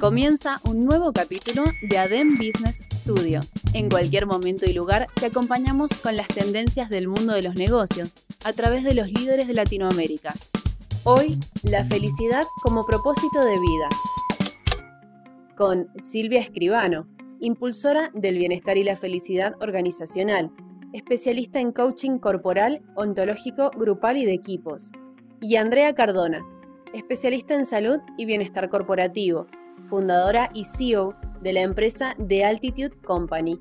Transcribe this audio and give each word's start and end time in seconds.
Comienza 0.00 0.60
un 0.64 0.84
nuevo 0.84 1.12
capítulo 1.12 1.64
de 1.82 1.98
ADEM 1.98 2.36
Business 2.36 2.82
Studio. 2.92 3.40
En 3.72 3.90
cualquier 3.90 4.26
momento 4.26 4.64
y 4.64 4.72
lugar 4.72 5.08
te 5.14 5.26
acompañamos 5.26 5.90
con 6.02 6.16
las 6.16 6.28
tendencias 6.28 6.88
del 6.88 7.08
mundo 7.08 7.32
de 7.32 7.42
los 7.42 7.56
negocios 7.56 8.14
a 8.44 8.52
través 8.52 8.84
de 8.84 8.94
los 8.94 9.10
líderes 9.10 9.48
de 9.48 9.54
Latinoamérica. 9.54 10.34
Hoy, 11.02 11.38
la 11.64 11.84
felicidad 11.84 12.44
como 12.62 12.86
propósito 12.86 13.44
de 13.44 13.58
vida. 13.58 13.88
Con 15.56 15.88
Silvia 16.00 16.40
Escribano, 16.40 17.08
impulsora 17.40 18.10
del 18.14 18.38
bienestar 18.38 18.76
y 18.76 18.84
la 18.84 18.96
felicidad 18.96 19.54
organizacional, 19.60 20.52
especialista 20.92 21.58
en 21.60 21.72
coaching 21.72 22.18
corporal, 22.18 22.82
ontológico, 22.94 23.70
grupal 23.70 24.16
y 24.16 24.26
de 24.26 24.34
equipos. 24.34 24.90
Y 25.40 25.56
Andrea 25.56 25.94
Cardona, 25.94 26.44
especialista 26.92 27.54
en 27.54 27.66
salud 27.66 28.00
y 28.16 28.24
bienestar 28.24 28.68
corporativo, 28.68 29.46
fundadora 29.88 30.50
y 30.54 30.64
CEO 30.64 31.14
de 31.40 31.52
la 31.52 31.62
empresa 31.62 32.14
The 32.26 32.44
Altitude 32.44 32.96
Company. 33.04 33.60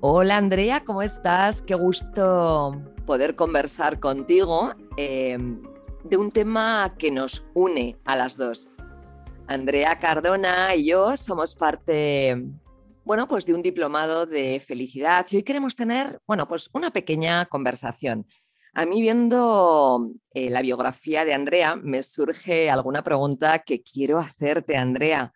Hola 0.00 0.36
Andrea, 0.36 0.82
¿cómo 0.84 1.02
estás? 1.02 1.62
Qué 1.62 1.74
gusto 1.74 2.82
poder 3.06 3.36
conversar 3.36 4.00
contigo 4.00 4.72
eh, 4.96 5.38
de 6.04 6.16
un 6.16 6.32
tema 6.32 6.94
que 6.98 7.10
nos 7.10 7.44
une 7.54 7.96
a 8.04 8.16
las 8.16 8.36
dos. 8.36 8.68
Andrea 9.46 9.98
Cardona 9.98 10.74
y 10.74 10.86
yo 10.86 11.16
somos 11.16 11.54
parte, 11.54 12.42
bueno, 13.04 13.28
pues 13.28 13.44
de 13.44 13.54
un 13.54 13.62
diplomado 13.62 14.26
de 14.26 14.60
felicidad 14.60 15.26
y 15.30 15.36
hoy 15.36 15.42
queremos 15.42 15.76
tener, 15.76 16.20
bueno, 16.26 16.48
pues 16.48 16.70
una 16.72 16.90
pequeña 16.90 17.46
conversación. 17.46 18.26
A 18.74 18.86
mí 18.86 19.02
viendo 19.02 20.10
eh, 20.30 20.48
la 20.48 20.62
biografía 20.62 21.24
de 21.24 21.34
Andrea 21.34 21.76
me 21.76 22.02
surge 22.02 22.70
alguna 22.70 23.04
pregunta 23.04 23.58
que 23.58 23.82
quiero 23.82 24.18
hacerte, 24.18 24.76
Andrea. 24.76 25.32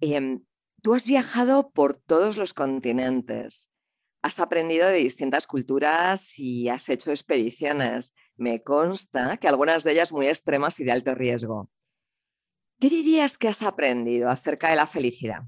Em, 0.00 0.42
tú 0.82 0.94
has 0.94 1.06
viajado 1.06 1.70
por 1.70 1.94
todos 1.94 2.38
los 2.38 2.54
continentes, 2.54 3.70
has 4.22 4.40
aprendido 4.40 4.88
de 4.88 4.94
distintas 4.94 5.46
culturas 5.46 6.38
y 6.38 6.68
has 6.68 6.88
hecho 6.88 7.10
expediciones. 7.10 8.14
Me 8.36 8.62
consta 8.62 9.36
que 9.36 9.48
algunas 9.48 9.84
de 9.84 9.92
ellas 9.92 10.10
muy 10.10 10.26
extremas 10.26 10.80
y 10.80 10.84
de 10.84 10.92
alto 10.92 11.14
riesgo. 11.14 11.70
¿Qué 12.80 12.88
dirías 12.88 13.38
que 13.38 13.48
has 13.48 13.62
aprendido 13.62 14.28
acerca 14.28 14.70
de 14.70 14.76
la 14.76 14.86
felicidad? 14.86 15.42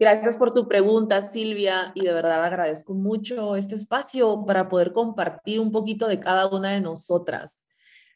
Gracias 0.00 0.36
por 0.36 0.54
tu 0.54 0.68
pregunta, 0.68 1.22
Silvia, 1.22 1.90
y 1.96 2.02
de 2.02 2.12
verdad 2.12 2.44
agradezco 2.44 2.94
mucho 2.94 3.56
este 3.56 3.74
espacio 3.74 4.44
para 4.46 4.68
poder 4.68 4.92
compartir 4.92 5.58
un 5.58 5.72
poquito 5.72 6.06
de 6.06 6.20
cada 6.20 6.46
una 6.46 6.70
de 6.70 6.80
nosotras. 6.80 7.66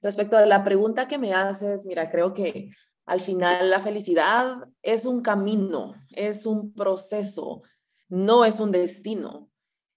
Respecto 0.01 0.37
a 0.37 0.47
la 0.47 0.63
pregunta 0.63 1.09
que 1.09 1.19
me 1.19 1.35
haces, 1.35 1.85
mira, 1.85 2.09
creo 2.09 2.35
que 2.35 2.71
al 3.05 3.21
final 3.21 3.69
la 3.69 3.81
felicidad 3.81 4.59
es 4.81 5.07
un 5.07 5.23
camino, 5.23 5.95
es 6.11 6.47
un 6.47 6.73
proceso, 6.73 7.63
no 8.09 8.45
es 8.45 8.61
un 8.61 8.71
destino. 8.71 9.51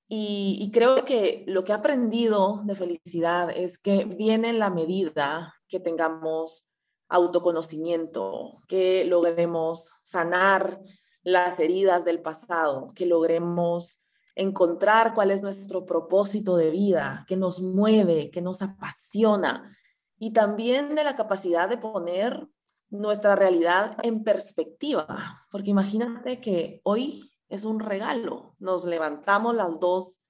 Y, 0.07 0.71
creo 0.73 1.05
que 1.05 1.43
lo 1.47 1.63
que 1.63 1.71
he 1.71 1.75
aprendido 1.75 2.61
de 2.65 2.75
felicidad 2.75 3.49
es 3.55 3.77
que 3.77 4.05
viene 4.05 4.49
en 4.49 4.59
la 4.59 4.71
medida 4.71 5.53
que 5.67 5.79
tengamos 5.79 6.67
autoconocimiento, 7.09 8.61
que 8.67 9.05
logremos 9.05 9.91
sanar 10.03 10.79
las 11.25 11.59
heridas 11.59 12.05
del 12.05 12.21
pasado, 12.21 12.93
que 12.95 13.07
logremos 13.07 14.01
encontrar 14.35 15.15
cuál 15.15 15.31
es 15.31 15.41
nuestro 15.41 15.85
propósito 15.85 16.55
de 16.55 16.69
vida, 16.69 17.25
que 17.27 17.35
nos 17.35 17.61
mueve, 17.61 18.29
que 18.29 18.41
nos 18.41 18.61
apasiona, 18.61 19.75
y 20.17 20.33
también 20.33 20.93
de 20.93 21.03
la 21.03 21.15
capacidad 21.15 21.67
de 21.67 21.77
poner 21.77 22.47
nuestra 22.89 23.35
realidad 23.35 23.97
en 24.03 24.23
perspectiva, 24.23 25.45
porque 25.51 25.71
imagínate 25.71 26.39
que 26.39 26.79
hoy 26.83 27.31
es 27.49 27.65
un 27.65 27.79
regalo, 27.79 28.55
nos 28.59 28.85
levantamos 28.85 29.55
las 29.55 29.79
dos 29.79 30.21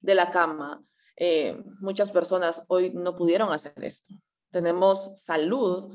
de 0.00 0.14
la 0.14 0.30
cama, 0.30 0.82
eh, 1.16 1.62
muchas 1.80 2.10
personas 2.10 2.64
hoy 2.68 2.90
no 2.94 3.16
pudieron 3.16 3.52
hacer 3.52 3.74
esto, 3.84 4.14
tenemos 4.50 5.20
salud, 5.20 5.94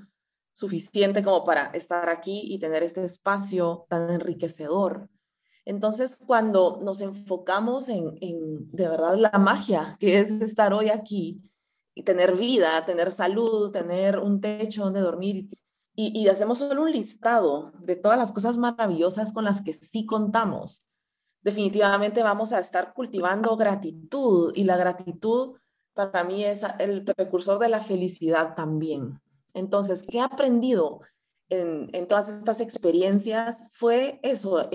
suficiente 0.53 1.23
como 1.23 1.43
para 1.43 1.71
estar 1.71 2.09
aquí 2.09 2.41
y 2.45 2.59
tener 2.59 2.83
este 2.83 3.03
espacio 3.03 3.85
tan 3.89 4.09
enriquecedor. 4.09 5.09
Entonces, 5.65 6.17
cuando 6.17 6.79
nos 6.81 7.01
enfocamos 7.01 7.89
en, 7.89 8.15
de 8.71 8.87
verdad 8.87 9.15
la 9.17 9.39
magia 9.39 9.97
que 9.99 10.19
es 10.19 10.29
estar 10.41 10.73
hoy 10.73 10.89
aquí 10.89 11.41
y 11.95 12.03
tener 12.03 12.35
vida, 12.35 12.85
tener 12.85 13.11
salud, 13.11 13.71
tener 13.71 14.19
un 14.19 14.41
techo 14.41 14.83
donde 14.83 14.99
dormir 14.99 15.49
y, 15.95 16.19
y 16.19 16.27
hacemos 16.27 16.57
solo 16.57 16.83
un 16.83 16.91
listado 16.91 17.71
de 17.79 17.95
todas 17.95 18.17
las 18.17 18.31
cosas 18.31 18.57
maravillosas 18.57 19.31
con 19.31 19.45
las 19.45 19.61
que 19.61 19.73
sí 19.73 20.05
contamos, 20.05 20.83
definitivamente 21.41 22.23
vamos 22.23 22.51
a 22.51 22.59
estar 22.59 22.93
cultivando 22.93 23.55
gratitud 23.55 24.53
y 24.55 24.63
la 24.63 24.77
gratitud 24.77 25.55
para 25.93 26.23
mí 26.23 26.43
es 26.43 26.65
el 26.79 27.03
precursor 27.03 27.59
de 27.59 27.69
la 27.69 27.81
felicidad 27.81 28.55
también. 28.55 29.21
Entonces, 29.53 30.03
¿qué 30.09 30.17
he 30.17 30.21
aprendido 30.21 31.01
en, 31.49 32.07
todas 32.07 32.29
estas 32.29 32.61
experiencias? 32.61 33.65
Fue 33.71 34.19
eso, 34.23 34.69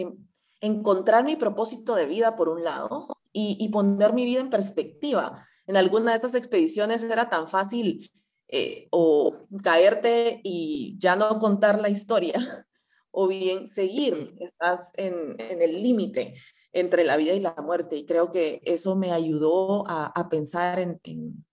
encontrar 0.60 1.24
mi 1.24 1.36
propósito 1.36 1.94
de 1.94 2.06
vida 2.06 2.36
por 2.36 2.48
un 2.48 2.64
lado 2.64 3.08
y, 3.32 3.68
poner 3.68 4.12
mi 4.12 4.24
vida 4.24 4.40
en 4.40 4.50
perspectiva. 4.50 5.46
En 5.66 5.76
alguna 5.76 6.10
de 6.10 6.16
estas 6.16 6.34
expediciones 6.34 7.02
era 7.02 7.28
tan 7.28 7.48
fácil 7.48 8.10
eh, 8.48 8.88
o 8.90 9.46
caerte 9.62 10.40
y 10.42 10.96
ya 10.98 11.16
no 11.16 11.38
contar 11.38 11.80
la 11.80 11.90
historia, 11.90 12.34
o 13.10 13.28
bien 13.28 13.68
seguir, 13.68 14.34
estás 14.40 14.90
en, 14.94 15.36
el 15.38 15.82
límite 15.82 16.34
entre 16.72 17.04
la 17.04 17.16
vida 17.16 17.34
y 17.34 17.40
la 17.40 17.54
muerte. 17.56 17.96
Y 17.96 18.06
creo 18.06 18.30
que 18.30 18.60
eso 18.64 18.96
me 18.96 19.12
ayudó 19.12 19.84
a, 19.86 20.28
pensar 20.28 20.78
en, 20.78 21.44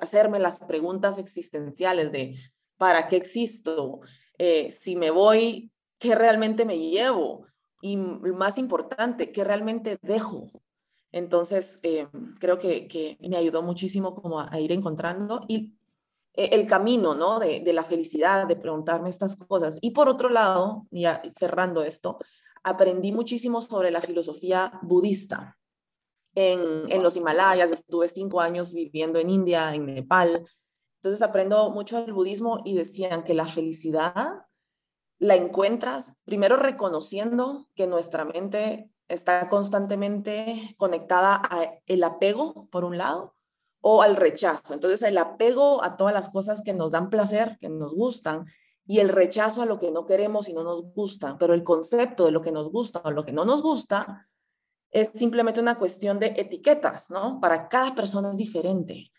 hacerme 0.00 0.38
las 0.38 0.60
preguntas 0.60 1.18
existenciales 1.18 2.12
de 2.12 2.36
¿para 2.76 3.08
qué 3.08 3.16
existo? 3.16 4.00
Eh, 4.38 4.70
si 4.72 4.96
me 4.96 5.10
voy, 5.10 5.72
¿qué 5.98 6.14
realmente 6.14 6.64
me 6.64 6.78
llevo? 6.78 7.46
Y 7.80 7.96
más 7.96 8.58
importante, 8.58 9.32
¿qué 9.32 9.44
realmente 9.44 9.98
dejo? 10.02 10.50
Entonces, 11.12 11.80
eh, 11.82 12.08
creo 12.40 12.58
que, 12.58 13.16
me 13.20 13.36
ayudó 13.36 13.62
muchísimo 13.62 14.14
como 14.14 14.40
a, 14.40 14.60
ir 14.60 14.72
encontrando 14.72 15.42
y 15.48 15.74
eh, 16.34 16.50
el 16.52 16.66
camino, 16.66 17.14
¿no? 17.14 17.38
De, 17.38 17.60
de, 17.60 17.72
la 17.72 17.84
felicidad, 17.84 18.46
de 18.46 18.56
preguntarme 18.56 19.08
estas 19.08 19.36
cosas. 19.36 19.78
Y 19.80 19.92
por 19.92 20.08
otro 20.08 20.28
lado, 20.28 20.86
ya 20.90 21.22
cerrando 21.38 21.82
esto, 21.82 22.16
aprendí 22.62 23.12
muchísimo 23.12 23.60
sobre 23.62 23.90
la 23.90 24.00
filosofía 24.00 24.78
budista 24.82 25.56
en, 26.36 27.02
los 27.02 27.16
Himalayas, 27.16 27.70
estuve 27.70 28.08
cinco 28.08 28.40
años 28.40 28.74
viviendo 28.74 29.18
en 29.18 29.30
India, 29.30 29.74
en 29.74 29.86
Nepal. 29.86 30.46
Entonces 31.00 31.22
aprendo 31.22 31.70
mucho 31.70 32.00
del 32.00 32.12
budismo 32.12 32.60
y 32.64 32.74
decían 32.74 33.24
que 33.24 33.34
la 33.34 33.46
felicidad 33.46 34.44
la 35.18 35.34
encuentras 35.34 36.12
primero 36.24 36.58
reconociendo 36.58 37.66
que 37.74 37.86
nuestra 37.86 38.26
mente 38.26 38.90
está 39.08 39.48
constantemente 39.48 40.74
conectada 40.76 41.40
a 41.42 41.70
el 41.86 42.04
apego, 42.04 42.68
por 42.70 42.84
un 42.84 42.98
lado, 42.98 43.34
o 43.80 44.02
al 44.02 44.16
rechazo. 44.16 44.74
Entonces, 44.74 45.02
el 45.04 45.16
apego 45.16 45.82
a 45.82 45.96
todas 45.96 46.12
las 46.12 46.28
cosas 46.28 46.60
que 46.60 46.74
nos 46.74 46.90
dan 46.90 47.08
placer, 47.08 47.56
que 47.60 47.70
nos 47.70 47.94
gustan, 47.94 48.46
y 48.84 48.98
el 48.98 49.08
rechazo 49.08 49.62
a 49.62 49.66
lo 49.66 49.78
que 49.78 49.90
no 49.90 50.06
queremos 50.06 50.48
y 50.48 50.52
no 50.52 50.64
nos 50.64 50.82
gusta. 50.92 51.38
Pero 51.38 51.54
el 51.54 51.64
concepto 51.64 52.26
de 52.26 52.32
lo 52.32 52.42
que 52.42 52.52
nos 52.52 52.70
gusta 52.70 53.00
o 53.04 53.10
lo 53.10 53.24
que 53.24 53.32
no 53.32 53.44
nos 53.44 53.62
gusta 53.62 54.28
es 54.96 55.10
simplemente 55.12 55.60
una 55.60 55.78
cuestión 55.78 56.18
de 56.18 56.28
etiquetas, 56.38 57.10
¿no? 57.10 57.38
Para 57.38 57.68
cada 57.68 57.94
persona 57.94 58.30
es 58.30 58.38
diferente. 58.38 59.12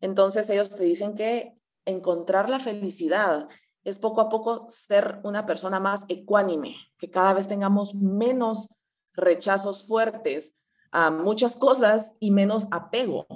Entonces, 0.00 0.48
ellos 0.48 0.70
te 0.70 0.84
dicen 0.84 1.14
que 1.14 1.54
encontrar 1.84 2.48
la 2.48 2.58
felicidad 2.58 3.46
es 3.84 3.98
poco 3.98 4.22
a 4.22 4.30
poco 4.30 4.70
ser 4.70 5.20
una 5.24 5.44
persona 5.44 5.80
más 5.80 6.06
ecuánime, 6.08 6.76
que 6.96 7.10
cada 7.10 7.34
vez 7.34 7.46
tengamos 7.46 7.94
menos 7.94 8.68
rechazos 9.12 9.86
fuertes 9.86 10.56
a 10.92 11.10
muchas 11.10 11.56
cosas 11.56 12.14
y 12.20 12.30
menos 12.30 12.66
apego 12.70 13.26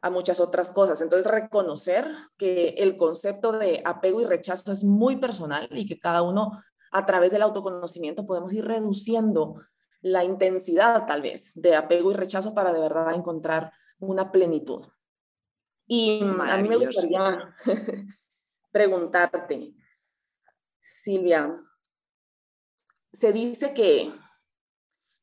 a 0.00 0.10
muchas 0.10 0.38
otras 0.38 0.70
cosas. 0.70 1.00
Entonces, 1.00 1.28
reconocer 1.28 2.06
que 2.36 2.76
el 2.78 2.96
concepto 2.96 3.50
de 3.50 3.82
apego 3.84 4.20
y 4.20 4.26
rechazo 4.26 4.70
es 4.70 4.84
muy 4.84 5.16
personal 5.16 5.68
y 5.72 5.86
que 5.86 5.98
cada 5.98 6.22
uno 6.22 6.62
a 6.92 7.04
través 7.04 7.32
del 7.32 7.42
autoconocimiento 7.42 8.26
podemos 8.26 8.52
ir 8.52 8.64
reduciendo 8.64 9.56
la 10.02 10.24
intensidad 10.24 11.06
tal 11.06 11.22
vez 11.22 11.52
de 11.54 11.76
apego 11.76 12.10
y 12.10 12.14
rechazo 12.14 12.54
para 12.54 12.72
de 12.72 12.80
verdad 12.80 13.14
encontrar 13.14 13.72
una 13.98 14.30
plenitud. 14.30 14.84
Y 15.86 16.20
a 16.22 16.56
mí 16.58 16.68
me 16.68 16.76
gustaría 16.76 17.54
preguntarte, 18.72 19.74
Silvia, 20.80 21.50
se 23.12 23.32
dice 23.32 23.74
que 23.74 24.12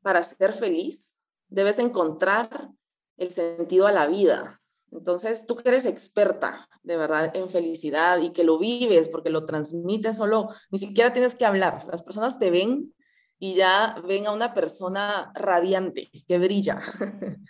para 0.01 0.23
ser 0.23 0.53
feliz 0.53 1.19
debes 1.47 1.79
encontrar 1.79 2.69
el 3.17 3.31
sentido 3.31 3.87
a 3.87 3.91
la 3.91 4.07
vida. 4.07 4.61
Entonces, 4.91 5.45
tú 5.45 5.55
que 5.55 5.69
eres 5.69 5.85
experta 5.85 6.69
de 6.83 6.97
verdad 6.97 7.35
en 7.35 7.49
felicidad 7.49 8.19
y 8.21 8.31
que 8.31 8.43
lo 8.43 8.57
vives 8.57 9.09
porque 9.09 9.29
lo 9.29 9.45
transmites 9.45 10.17
solo, 10.17 10.49
ni 10.71 10.79
siquiera 10.79 11.13
tienes 11.13 11.35
que 11.35 11.45
hablar. 11.45 11.85
Las 11.91 12.03
personas 12.03 12.39
te 12.39 12.49
ven 12.49 12.93
y 13.39 13.55
ya 13.55 13.95
ven 14.05 14.27
a 14.27 14.31
una 14.31 14.53
persona 14.53 15.31
radiante, 15.33 16.11
que 16.27 16.37
brilla. 16.37 16.81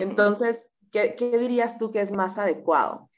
Entonces, 0.00 0.70
¿qué, 0.92 1.16
¿qué, 1.16 1.36
dirías 1.36 1.78
tú 1.78 1.90
que 1.90 2.00
es 2.00 2.12
más 2.12 2.38
adecuado? 2.38 3.10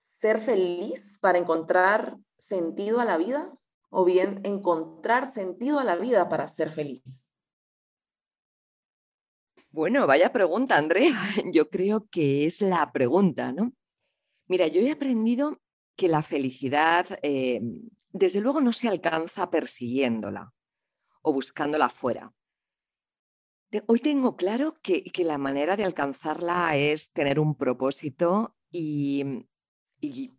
¿Ser 0.00 0.40
feliz 0.40 1.18
para 1.20 1.38
encontrar 1.38 2.16
sentido 2.38 3.00
a 3.00 3.04
la 3.04 3.18
vida 3.18 3.52
o 3.90 4.04
bien 4.04 4.40
encontrar 4.44 5.26
sentido 5.26 5.80
a 5.80 5.84
la 5.84 5.96
vida 5.96 6.28
para 6.28 6.46
ser 6.46 6.70
feliz? 6.70 7.26
Bueno, 9.70 10.06
vaya 10.06 10.32
pregunta, 10.32 10.76
Andrea. 10.76 11.18
Yo 11.52 11.68
creo 11.68 12.06
que 12.08 12.46
es 12.46 12.60
la 12.60 12.92
pregunta, 12.92 13.52
¿no? 13.52 13.72
Mira, 14.46 14.66
yo 14.66 14.82
he 14.82 14.92
aprendido 14.92 15.58
que 15.96 16.06
la 16.06 16.20
felicidad, 16.20 17.06
eh, 17.22 17.62
desde 18.10 18.42
luego, 18.42 18.60
no 18.60 18.74
se 18.74 18.88
alcanza 18.88 19.48
persiguiéndola 19.48 20.53
o 21.24 21.32
buscándola 21.32 21.88
fuera. 21.88 22.32
Hoy 23.88 23.98
tengo 23.98 24.36
claro 24.36 24.74
que, 24.82 25.10
la 25.24 25.38
manera 25.38 25.76
de 25.76 25.84
alcanzarla 25.84 26.76
es 26.76 27.10
tener 27.10 27.40
un 27.40 27.56
propósito 27.56 28.54
y, 28.70 29.46
y 30.00 30.32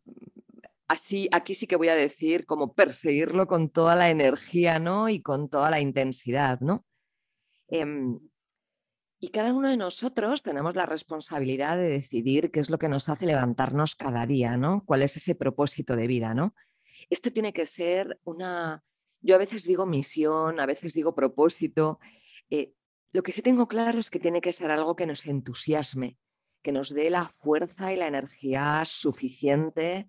así, 0.88 1.28
aquí 1.32 1.54
sí 1.54 1.68
que 1.68 1.76
voy 1.76 1.90
a 1.90 1.96
decir 1.96 2.46
como 2.46 2.74
perseguirlo 2.74 3.48
con 3.48 3.70
toda 3.70 3.96
la 3.96 4.10
energía, 4.10 4.80
¿no? 4.80 5.10
Y 5.10 5.22
con 5.22 5.50
toda 5.50 5.70
la 5.70 5.82
intensidad, 5.82 6.62
¿no? 6.62 6.86
Em, 7.68 8.20
y 9.20 9.30
cada 9.30 9.54
uno 9.54 9.70
de 9.70 9.78
nosotros 9.78 10.44
tenemos 10.44 10.76
la 10.76 10.86
responsabilidad 10.86 11.78
de 11.78 11.90
decidir 11.90 12.52
qué 12.52 12.62
es 12.62 12.70
lo 12.70 12.78
que 12.78 12.90
nos 12.90 13.10
hace 13.10 13.26
levantarnos 13.26 13.96
cada 13.96 14.26
día, 14.26 14.56
¿no? 14.56 14.86
¿Cuál 14.86 15.02
es 15.02 15.18
ese 15.18 15.36
propósito 15.36 15.96
de 15.98 16.08
vida, 16.08 16.34
¿no? 16.34 16.54
Esto 17.10 17.32
tiene 17.32 17.52
que 17.52 17.66
ser 17.66 18.20
una, 18.24 18.84
yo 19.26 19.36
a 19.36 19.40
veces 19.40 19.64
digo 19.64 19.88
misión, 19.88 20.60
a 20.60 20.68
veces 20.68 20.94
digo 20.94 21.16
propósito. 21.16 22.00
Eh, 22.50 22.74
lo 23.12 23.24
que 23.24 23.32
sí 23.32 23.42
tengo 23.42 23.68
claro 23.68 23.98
es 23.98 24.12
que 24.12 24.20
tiene 24.20 24.40
que 24.40 24.52
ser 24.52 24.70
algo 24.70 24.96
que 24.96 25.08
nos 25.08 25.26
entusiasme, 25.26 26.20
que 26.62 26.72
nos 26.72 26.94
dé 26.94 27.10
la 27.10 27.28
fuerza 27.28 27.92
y 27.92 27.98
la 27.98 28.08
energía 28.08 28.84
suficiente 28.86 30.06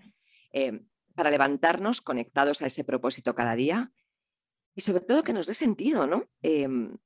eh, 0.53 0.83
para 1.15 1.31
levantarnos 1.31 2.03
conectados 2.03 2.61
a 2.61 2.67
ese 2.67 2.85
propósito 2.85 3.35
cada 3.35 3.57
día 3.57 3.91
y 4.75 4.83
sobre 4.83 5.01
todo 5.01 5.25
que 5.25 5.33
nos 5.33 5.47
dé 5.47 5.55
sentido, 5.55 6.07
¿no? 6.07 6.29
Em, 6.43 6.99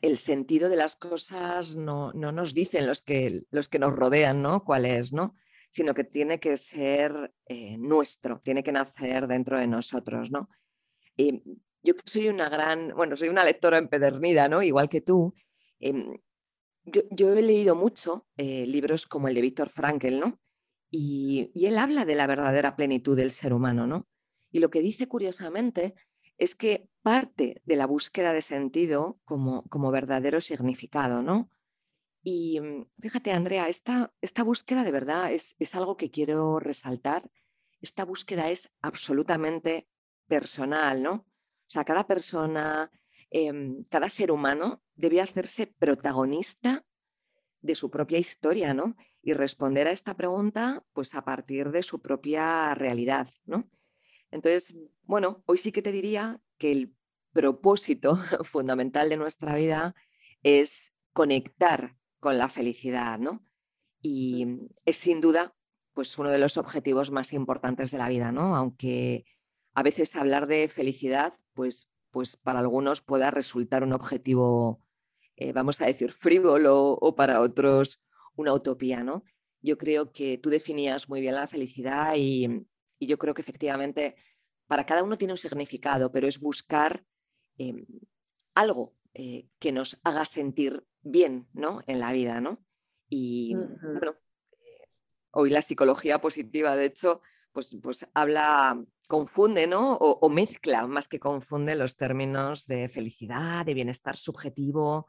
el 0.00 0.16
sentido 0.16 0.70
de 0.70 0.76
las 0.76 0.96
cosas 0.96 1.76
no, 1.76 2.12
nos 2.14 2.54
dicen 2.54 2.86
los 2.86 3.02
que, 3.02 3.42
los 3.50 3.68
que 3.68 3.78
nos 3.78 3.92
rodean, 3.92 4.40
¿no? 4.40 4.64
¿Cuál 4.64 4.86
es, 4.86 5.12
no? 5.12 5.34
Sino 5.68 5.92
que 5.92 6.04
tiene 6.04 6.40
que 6.40 6.56
ser 6.56 7.34
eh, 7.44 7.76
nuestro, 7.76 8.40
tiene 8.40 8.62
que 8.62 8.72
nacer 8.72 9.26
dentro 9.26 9.58
de 9.58 9.66
nosotros, 9.66 10.30
¿no? 10.30 10.48
Em, 11.16 11.40
yo 11.82 11.94
soy 12.06 12.28
una 12.28 12.48
gran, 12.48 12.92
bueno, 12.96 13.16
soy 13.16 13.28
una 13.28 13.44
lectora 13.44 13.78
empedernida, 13.78 14.48
¿no? 14.48 14.62
Igual 14.62 14.88
que 14.88 15.00
tú. 15.00 15.34
Em, 15.78 16.18
yo, 16.84 17.32
he 17.32 17.42
leído 17.42 17.76
mucho 17.76 18.26
eh, 18.36 18.66
libros 18.66 19.06
como 19.06 19.28
el 19.28 19.34
de 19.34 19.40
Víctor 19.40 19.68
Frankel, 19.68 20.20
¿no? 20.20 20.40
Y, 20.90 21.50
él 21.54 21.78
habla 21.78 22.04
de 22.04 22.14
la 22.14 22.26
verdadera 22.26 22.76
plenitud 22.76 23.16
del 23.16 23.30
ser 23.30 23.52
humano, 23.52 23.86
¿no? 23.86 24.06
Y 24.50 24.60
lo 24.60 24.70
que 24.70 24.80
dice 24.80 25.08
curiosamente 25.08 25.94
es 26.38 26.54
que 26.54 26.88
parte 27.02 27.62
de 27.64 27.76
la 27.76 27.86
búsqueda 27.86 28.32
de 28.32 28.42
sentido 28.42 29.20
como, 29.24 29.64
como 29.68 29.90
verdadero 29.90 30.40
significado, 30.40 31.22
¿no? 31.22 31.50
Y 32.22 32.60
mm, 32.60 32.86
fíjate, 33.00 33.32
Andrea, 33.32 33.68
esta, 33.68 34.12
esta 34.20 34.42
búsqueda 34.42 34.84
de 34.84 34.92
verdad 34.92 35.32
es, 35.32 35.54
es, 35.58 35.74
algo 35.74 35.96
que 35.96 36.10
quiero 36.10 36.60
resaltar. 36.60 37.30
Esta 37.80 38.04
búsqueda 38.04 38.50
es 38.50 38.70
absolutamente 38.80 39.88
personal, 40.26 41.02
¿no? 41.02 41.12
O 41.12 41.70
sea, 41.70 41.84
cada 41.84 42.06
persona, 42.06 42.90
em, 43.30 43.84
cada 43.90 44.08
ser 44.08 44.30
humano 44.30 44.82
debe 44.94 45.20
hacerse 45.20 45.66
protagonista 45.66 46.84
de 47.60 47.74
su 47.74 47.90
propia 47.90 48.18
historia, 48.18 48.74
¿no? 48.74 48.94
Y 49.22 49.32
responder 49.32 49.86
a 49.88 49.92
esta 49.92 50.14
pregunta, 50.16 50.84
pues 50.92 51.14
a 51.14 51.24
partir 51.24 51.70
de 51.70 51.82
su 51.82 52.02
propia 52.02 52.74
realidad, 52.74 53.28
¿no? 53.46 53.68
Entonces, 54.30 54.76
bueno, 55.02 55.42
hoy 55.46 55.58
sí 55.58 55.72
que 55.72 55.80
te 55.80 55.92
diría 55.92 56.40
que 56.58 56.72
el 56.72 56.94
propósito 57.32 58.16
fundamental 58.44 59.08
de 59.08 59.16
nuestra 59.16 59.54
vida 59.54 59.94
es 60.42 60.92
conectar 61.12 61.96
con 62.20 62.36
la 62.36 62.48
felicidad, 62.48 63.18
¿no? 63.18 63.44
Y 64.02 64.46
es 64.84 64.98
sin 64.98 65.20
duda, 65.20 65.54
pues 65.94 66.18
uno 66.18 66.30
de 66.30 66.38
los 66.38 66.58
objetivos 66.58 67.10
más 67.10 67.32
importantes 67.32 67.90
de 67.90 67.98
la 67.98 68.08
vida, 68.08 68.32
¿no? 68.32 68.54
Aunque 68.56 69.24
a 69.74 69.82
veces 69.82 70.16
hablar 70.16 70.46
de 70.46 70.68
felicidad, 70.68 71.34
pues, 71.52 71.88
pues 72.10 72.36
para 72.36 72.60
algunos 72.60 73.02
pueda 73.02 73.30
resultar 73.30 73.82
un 73.82 73.92
objetivo 73.92 74.84
eh, 75.36 75.52
vamos 75.52 75.80
a 75.80 75.86
decir, 75.86 76.12
frívolo 76.12 76.92
o 76.92 77.14
para 77.14 77.40
otros 77.40 78.00
una 78.36 78.52
utopía, 78.52 79.02
¿no? 79.02 79.24
Yo 79.60 79.78
creo 79.78 80.12
que 80.12 80.38
tú 80.38 80.50
definías 80.50 81.08
muy 81.08 81.20
bien 81.20 81.34
la 81.34 81.48
felicidad 81.48 82.14
y, 82.16 82.66
yo 83.00 83.18
creo 83.18 83.34
que 83.34 83.42
efectivamente 83.42 84.16
para 84.66 84.86
cada 84.86 85.02
uno 85.02 85.18
tiene 85.18 85.34
un 85.34 85.38
significado, 85.38 86.10
pero 86.10 86.26
es 86.26 86.40
buscar 86.40 87.04
em, 87.58 87.84
algo 88.54 88.94
eh, 89.12 89.46
que 89.58 89.72
nos 89.72 89.98
haga 90.04 90.24
sentir 90.24 90.86
bien, 91.02 91.46
¿no? 91.52 91.82
En 91.86 92.00
la 92.00 92.12
vida, 92.12 92.40
¿no? 92.40 92.64
Y 93.10 93.54
bueno, 93.54 94.14
eh, 94.52 94.88
hoy 95.32 95.50
la 95.50 95.60
psicología 95.60 96.22
positiva, 96.22 96.76
de 96.76 96.86
hecho, 96.86 97.20
pues, 97.52 97.76
pues 97.82 98.08
habla, 98.14 98.82
confunde, 99.08 99.66
¿no? 99.66 99.96
o, 99.96 100.28
mezcla 100.28 100.86
más 100.86 101.08
que 101.08 101.20
confunde 101.20 101.74
los 101.74 101.96
términos 101.96 102.66
de 102.66 102.88
felicidad, 102.88 103.64
de 103.66 103.74
bienestar 103.74 104.16
subjetivo, 104.16 105.08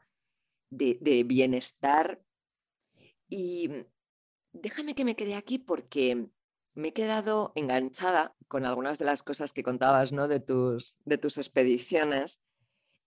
de, 0.70 1.24
bienestar. 1.26 2.20
Y 3.28 3.70
déjame 4.52 4.94
que 4.94 5.04
me 5.04 5.16
quede 5.16 5.34
aquí 5.34 5.58
porque 5.58 6.28
me 6.74 6.88
he 6.88 6.92
quedado 6.92 7.52
enganchada 7.54 8.34
con 8.48 8.64
algunas 8.64 8.98
de 8.98 9.06
las 9.06 9.22
cosas 9.22 9.52
que 9.52 9.62
contabas 9.62 10.12
¿no? 10.12 10.28
de, 10.28 10.40
tus, 10.40 10.96
de 11.04 11.18
tus 11.18 11.38
expediciones 11.38 12.40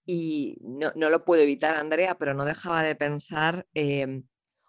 y 0.06 0.58
no, 0.62 0.92
lo 0.96 1.24
puedo 1.24 1.44
evitar, 1.44 1.76
Andrea, 1.76 2.18
pero 2.18 2.34
no 2.34 2.44
dejaba 2.44 2.82
de 2.82 2.96
pensar 2.96 3.68
em, 3.76 4.24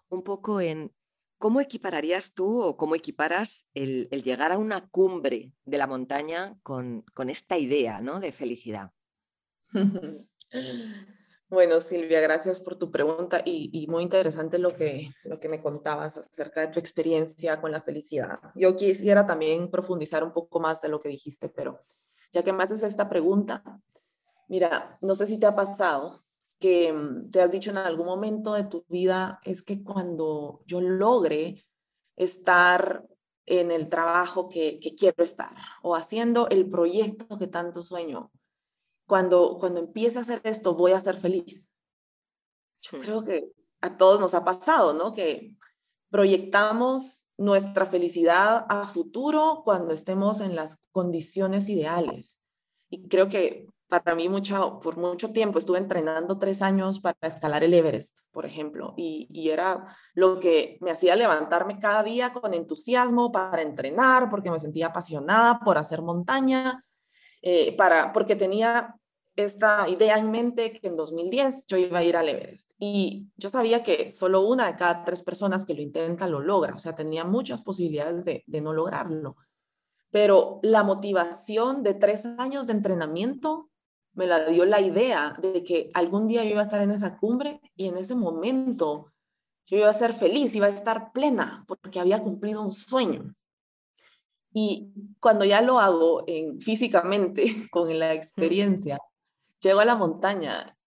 un 0.09 0.23
poco 0.23 0.61
en 0.61 0.93
cómo 1.41 1.59
equipararías 1.59 2.33
tú 2.33 2.63
o 2.63 2.77
cómo 2.77 2.95
equiparas 2.95 3.65
el, 3.73 4.07
el 4.11 4.23
llegar 4.23 4.53
a 4.53 4.59
una 4.59 4.87
cumbre 4.87 5.53
de 5.65 5.77
la 5.77 5.87
montaña 5.87 6.55
con, 6.63 7.01
con 7.13 7.29
esta 7.29 7.57
idea 7.57 7.99
¿no? 7.99 8.21
de 8.21 8.31
felicidad. 8.31 8.91
Bueno, 11.51 11.81
Silvia, 11.81 12.21
gracias 12.21 12.61
por 12.61 12.77
tu 12.77 12.89
pregunta 12.91 13.41
y, 13.43 13.85
muy 13.89 14.03
interesante 14.03 14.57
lo 14.57 14.73
que, 14.73 15.11
lo 15.25 15.37
que 15.37 15.49
me 15.49 15.61
contabas 15.61 16.15
acerca 16.15 16.61
de 16.61 16.69
tu 16.69 16.79
experiencia 16.79 17.59
con 17.59 17.73
la 17.73 17.81
felicidad. 17.81 18.39
Yo 18.55 18.73
quisiera 18.73 19.25
también 19.25 19.69
profundizar 19.69 20.23
un 20.23 20.31
poco 20.31 20.61
más 20.61 20.81
de 20.81 20.87
lo 20.87 21.01
que 21.01 21.09
dijiste, 21.09 21.49
pero 21.49 21.81
ya 22.31 22.41
que 22.41 22.53
me 22.53 22.63
haces 22.63 22.83
esta 22.83 23.09
pregunta, 23.09 23.63
mira, 24.47 24.97
no 25.01 25.13
sé 25.13 25.25
si 25.25 25.37
te 25.37 25.45
ha 25.45 25.53
pasado 25.53 26.23
que 26.61 26.93
mm, 26.93 27.31
te 27.31 27.41
has 27.41 27.51
dicho 27.51 27.71
en 27.71 27.77
algún 27.77 28.05
momento 28.05 28.53
de 28.53 28.63
tu 28.63 28.85
vida, 28.87 29.41
es 29.43 29.63
que 29.63 29.83
cuando 29.83 30.61
yo 30.65 30.79
logre 30.79 31.65
estar 32.15 33.05
en 33.47 33.71
el 33.71 33.89
trabajo 33.89 34.47
que, 34.47 34.79
quiero 34.97 35.23
estar 35.23 35.49
o 35.81 35.95
haciendo 35.95 36.47
el 36.47 36.69
proyecto 36.69 37.37
que 37.37 37.47
tanto 37.47 37.81
sueño. 37.81 38.31
Cuando, 39.07 39.57
cuando 39.59 39.81
empiece 39.81 40.19
a 40.19 40.21
hacer 40.21 40.39
esto, 40.45 40.75
voy 40.75 40.93
a 40.93 41.01
ser 41.01 41.17
feliz. 41.17 41.69
Yo 42.79 42.97
hmm. 42.97 43.01
creo 43.01 43.21
que 43.23 43.51
a 43.81 43.97
todos 43.97 44.19
nos 44.19 44.35
ha 44.35 44.45
pasado, 44.45 44.93
¿no? 44.93 45.11
Que 45.11 45.55
proyectamos 46.11 47.27
nuestra 47.37 47.85
felicidad 47.87 48.65
a 48.69 48.87
futuro 48.87 49.63
cuando 49.65 49.93
estemos 49.93 50.39
en 50.39 50.55
las 50.55 50.85
condiciones 50.91 51.67
ideales. 51.67 52.39
Y 52.89 53.07
creo 53.07 53.27
que 53.27 53.67
para 53.99 54.15
mí 54.15 54.29
mucho, 54.29 54.79
por 54.81 54.95
mucho 54.97 55.31
tiempo 55.31 55.59
estuve 55.59 55.77
entrenando 55.77 56.39
tres 56.39 56.61
años 56.61 57.01
para 57.01 57.17
escalar 57.21 57.63
el 57.63 57.73
Everest, 57.73 58.19
por 58.31 58.45
ejemplo, 58.45 58.93
y, 58.95 59.27
y, 59.29 59.49
era 59.49 59.85
lo 60.13 60.39
que 60.39 60.77
me 60.79 60.91
hacía 60.91 61.15
levantarme 61.17 61.77
cada 61.77 62.01
día 62.01 62.31
con 62.31 62.53
entusiasmo 62.53 63.31
para 63.31 63.61
entrenar, 63.61 64.29
porque 64.29 64.49
me 64.49 64.59
sentía 64.59 64.87
apasionada 64.87 65.59
por 65.59 65.77
hacer 65.77 66.01
montaña, 66.01 66.85
eh, 67.41 67.75
para, 67.75 68.13
porque 68.13 68.37
tenía 68.37 68.95
esta 69.35 69.89
idea 69.89 70.17
en 70.17 70.31
mente 70.31 70.79
que 70.79 70.87
en 70.87 70.95
2010 70.95 71.65
yo 71.65 71.77
iba 71.77 71.99
a 71.99 72.03
ir 72.03 72.15
al 72.15 72.29
Everest. 72.29 72.71
Y 72.79 73.27
yo 73.35 73.49
sabía 73.49 73.83
que 73.83 74.11
solo 74.11 74.41
una 74.41 74.67
de 74.67 74.75
cada 74.75 75.03
tres 75.03 75.21
personas 75.21 75.65
que 75.65 75.73
lo 75.73 75.81
intenta 75.81 76.27
lo 76.27 76.39
logra, 76.39 76.75
o 76.75 76.79
sea, 76.79 76.95
tenía 76.95 77.25
muchas 77.25 77.61
posibilidades 77.61 78.23
de, 78.23 78.43
de 78.47 78.61
no 78.61 78.73
lograrlo. 78.73 79.35
Pero 80.11 80.59
la 80.61 80.83
motivación 80.83 81.83
de 81.83 81.93
tres 81.93 82.25
años 82.25 82.67
de 82.67 82.73
entrenamiento 82.73 83.70
me 84.13 84.27
la 84.27 84.45
dio 84.45 84.65
la 84.65 84.81
idea 84.81 85.37
de 85.41 85.63
que 85.63 85.89
algún 85.93 86.27
día 86.27 86.43
yo 86.43 86.51
iba 86.51 86.59
a 86.59 86.63
estar 86.63 86.81
en 86.81 86.91
esa 86.91 87.17
cumbre 87.17 87.61
y 87.75 87.87
en 87.87 87.97
ese 87.97 88.15
momento 88.15 89.11
yo 89.67 89.77
iba 89.77 89.89
a 89.89 89.93
ser 89.93 90.13
feliz, 90.13 90.53
iba 90.55 90.67
a 90.67 90.69
estar 90.69 91.11
plena 91.13 91.63
porque 91.67 91.99
había 91.99 92.21
cumplido 92.21 92.61
un 92.61 92.71
sueño. 92.71 93.33
Y 94.53 94.91
cuando 95.19 95.45
ya 95.45 95.61
lo 95.61 95.79
hago 95.79 96.23
en, 96.27 96.59
físicamente, 96.59 97.45
con 97.71 97.97
la 97.97 98.13
experiencia, 98.13 98.99
llego 99.61 99.79
a 99.79 99.85
la 99.85 99.95
montaña 99.95 100.77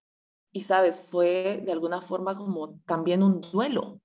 y, 0.53 0.63
sabes, 0.63 1.01
fue 1.01 1.63
de 1.65 1.73
alguna 1.73 2.03
forma 2.03 2.37
como 2.37 2.79
también 2.87 3.23
un 3.23 3.41
duelo, 3.41 4.01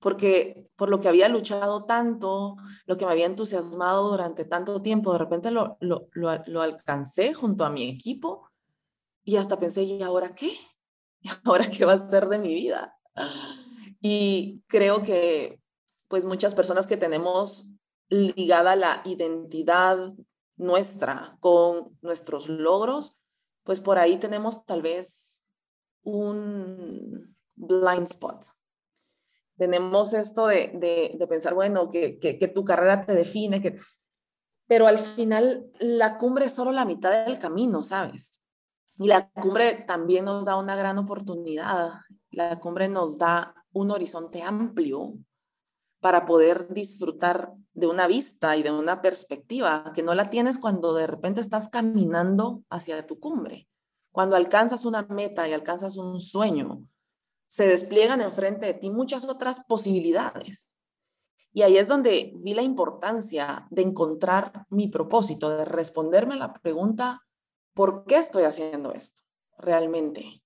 porque 0.00 0.68
por 0.76 0.90
lo 0.90 1.00
que 1.00 1.08
había 1.08 1.28
luchado 1.28 1.84
tanto, 1.84 2.56
lo 2.86 2.96
que 2.96 3.04
me 3.04 3.12
había 3.12 3.26
entusiasmado 3.26 4.10
durante 4.10 4.44
tanto 4.44 4.80
tiempo, 4.80 5.12
de 5.12 5.18
repente 5.18 5.50
lo, 5.50 5.76
lo, 5.80 6.08
lo, 6.12 6.60
alcancé 6.60 7.34
junto 7.34 7.64
a 7.64 7.70
mi 7.70 7.88
equipo 7.88 8.50
y 9.24 9.36
hasta 9.36 9.58
pensé, 9.58 9.82
¿y 9.82 10.02
ahora 10.02 10.34
qué? 10.34 10.52
¿Y 11.20 11.28
ahora 11.44 11.68
qué 11.68 11.84
va 11.84 11.94
a 11.94 11.98
ser 11.98 12.28
de 12.28 12.38
mi 12.38 12.54
vida? 12.54 12.96
Y 14.00 14.62
creo 14.68 15.02
que 15.02 15.60
pues 16.06 16.24
muchas 16.24 16.54
personas 16.54 16.86
que 16.86 16.96
tenemos 16.96 17.68
ligada 18.08 18.76
la 18.76 19.02
identidad 19.04 20.14
nuestra 20.56 21.36
con 21.40 21.96
nuestros 22.02 22.48
logros, 22.48 23.18
pues 23.64 23.80
por 23.80 23.98
ahí 23.98 24.16
tenemos 24.18 24.64
tal 24.64 24.82
vez 24.82 25.44
un 26.02 27.36
blind 27.56 28.04
spot, 28.04 28.46
tenemos 29.58 30.14
esto 30.14 30.46
de, 30.46 30.70
de, 31.18 31.26
pensar, 31.26 31.52
bueno, 31.52 31.90
que, 31.90 32.18
que, 32.18 32.48
tu 32.48 32.64
carrera 32.64 33.04
te 33.04 33.14
define, 33.14 33.76
pero 34.66 34.86
al 34.86 34.98
final 34.98 35.70
la 35.80 36.16
cumbre 36.16 36.46
es 36.46 36.52
solo 36.52 36.70
la 36.72 36.84
mitad 36.84 37.26
del 37.26 37.38
camino, 37.38 37.82
¿sabes? 37.82 38.40
Y 38.98 39.08
la 39.08 39.30
cumbre 39.30 39.84
también 39.86 40.24
nos 40.24 40.44
da 40.44 40.56
una 40.56 40.76
gran 40.76 40.98
oportunidad. 40.98 41.90
La 42.30 42.58
cumbre 42.60 42.88
nos 42.88 43.18
da 43.18 43.54
un 43.72 43.90
horizonte 43.90 44.42
amplio 44.42 45.14
para 46.00 46.26
poder 46.26 46.72
disfrutar 46.72 47.52
de 47.72 47.86
una 47.86 48.06
vista 48.06 48.56
y 48.56 48.62
de 48.62 48.70
una 48.70 49.02
perspectiva 49.02 49.92
que 49.94 50.02
no 50.02 50.14
la 50.14 50.30
tienes 50.30 50.58
cuando 50.58 50.94
de 50.94 51.06
repente 51.06 51.40
estás 51.40 51.68
caminando 51.68 52.62
hacia 52.70 53.06
tu 53.06 53.18
cumbre. 53.18 53.68
Cuando 54.12 54.36
alcanzas 54.36 54.84
una 54.84 55.02
meta 55.02 55.48
y 55.48 55.52
alcanzas 55.52 55.96
un 55.96 56.20
sueño, 56.20 56.84
se 57.48 57.66
despliegan 57.66 58.20
enfrente 58.20 58.66
de 58.66 58.74
ti 58.74 58.90
muchas 58.90 59.24
otras 59.24 59.64
posibilidades. 59.64 60.68
Y 61.52 61.62
ahí 61.62 61.78
es 61.78 61.88
donde 61.88 62.32
vi 62.36 62.52
la 62.54 62.62
importancia 62.62 63.66
de 63.70 63.82
encontrar 63.82 64.66
mi 64.68 64.88
propósito, 64.88 65.48
de 65.48 65.64
responderme 65.64 66.36
la 66.36 66.52
pregunta, 66.52 67.26
¿por 67.74 68.04
qué 68.04 68.16
estoy 68.16 68.44
haciendo 68.44 68.92
esto 68.92 69.22
realmente? 69.56 70.42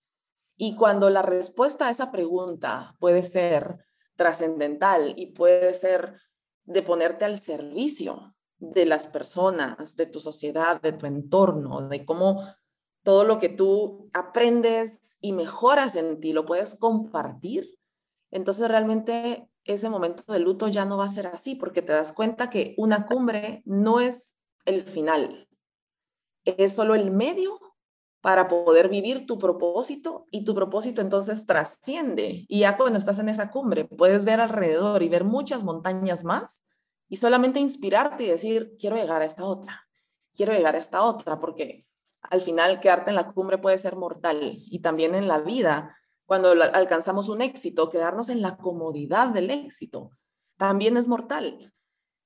Y 0.57 0.77
cuando 0.77 1.11
la 1.11 1.23
respuesta 1.23 1.89
a 1.89 1.91
esa 1.91 2.13
pregunta 2.13 2.95
puede 3.01 3.25
ser 3.25 3.85
trascendental 4.15 5.15
y 5.17 5.33
puede 5.33 5.75
ser 5.75 6.21
de 6.65 6.83
ponerte 6.83 7.25
al 7.25 7.41
servicio 7.41 8.37
de 8.59 8.87
las 8.87 9.09
personas, 9.09 9.97
de 9.97 10.07
tu 10.07 10.21
sociedad, 10.21 10.81
de 10.81 10.93
tu 10.93 11.07
entorno, 11.07 11.89
de 11.89 12.05
cómo 12.05 12.47
todo 13.03 13.25
lo 13.25 13.39
que 13.39 13.49
tú 13.49 14.11
aprendes 14.13 15.17
y 15.21 15.33
mejoras 15.33 15.97
en 15.97 16.21
ti 16.21 16.33
lo 16.33 16.47
puedes 16.47 16.77
compartir, 16.77 17.79
entonces 18.31 18.69
realmente 18.69 19.49
ese 19.65 19.89
momento 19.89 20.33
de 20.33 20.41
luto 20.41 20.69
ya 20.69 20.85
no 20.85 20.97
va 20.97 21.05
a 21.05 21.09
ser 21.09 21.27
así, 21.27 21.55
porque 21.55 21.83
te 21.83 21.93
das 21.93 22.13
cuenta 22.13 22.51
que 22.51 22.75
una 22.77 23.07
cumbre 23.07 23.63
no 23.65 24.01
es 24.01 24.37
el 24.65 24.83
final, 24.83 25.49
es 26.45 26.75
solo 26.75 26.95
el 26.95 27.11
medio 27.11 27.59
para 28.21 28.47
poder 28.47 28.89
vivir 28.89 29.27
tu 29.27 29.39
propósito 29.39 30.27
y 30.31 30.45
tu 30.45 30.55
propósito 30.55 31.03
entonces 31.03 31.45
trasciende. 31.45 32.47
Y 32.49 32.61
ya 32.61 32.77
cuando 32.77 32.99
estás 32.99 33.19
en 33.19 33.29
esa 33.29 33.51
cumbre 33.51 33.85
puedes 33.85 34.25
ver 34.25 34.41
alrededor 34.41 35.03
y 35.03 35.09
ver 35.09 35.25
muchas 35.25 35.65
montañas 35.65 36.23
más 36.23 36.65
y 37.09 37.17
solamente 37.17 37.59
inspirarte 37.59 38.25
y 38.25 38.29
decir, 38.29 38.75
quiero 38.79 38.97
llegar 38.97 39.23
a 39.23 39.25
esta 39.25 39.45
otra, 39.45 39.89
quiero 40.35 40.53
llegar 40.53 40.77
a 40.77 40.79
esta 40.79 41.03
otra, 41.03 41.39
porque 41.41 41.85
al 42.23 42.41
final 42.41 42.81
quedarte 42.81 43.11
en 43.11 43.17
la 43.17 43.33
cumbre 43.33 43.59
puede 43.59 43.79
ser 43.79 43.97
mortal 43.97 44.63
y 44.65 44.81
también 44.81 45.15
en 45.15 45.29
la 45.29 45.39
vida, 45.39 45.97
cuando 46.25 46.51
alcanzamos 46.51 47.29
un 47.29 47.43
éxito, 47.43 47.89
quedarnos 47.89 48.29
en 48.29 48.43
la 48.43 48.57
comodidad 48.57 49.29
del 49.29 49.51
éxito, 49.51 50.13
también 50.57 50.97
es 50.97 51.09
mortal. 51.09 51.73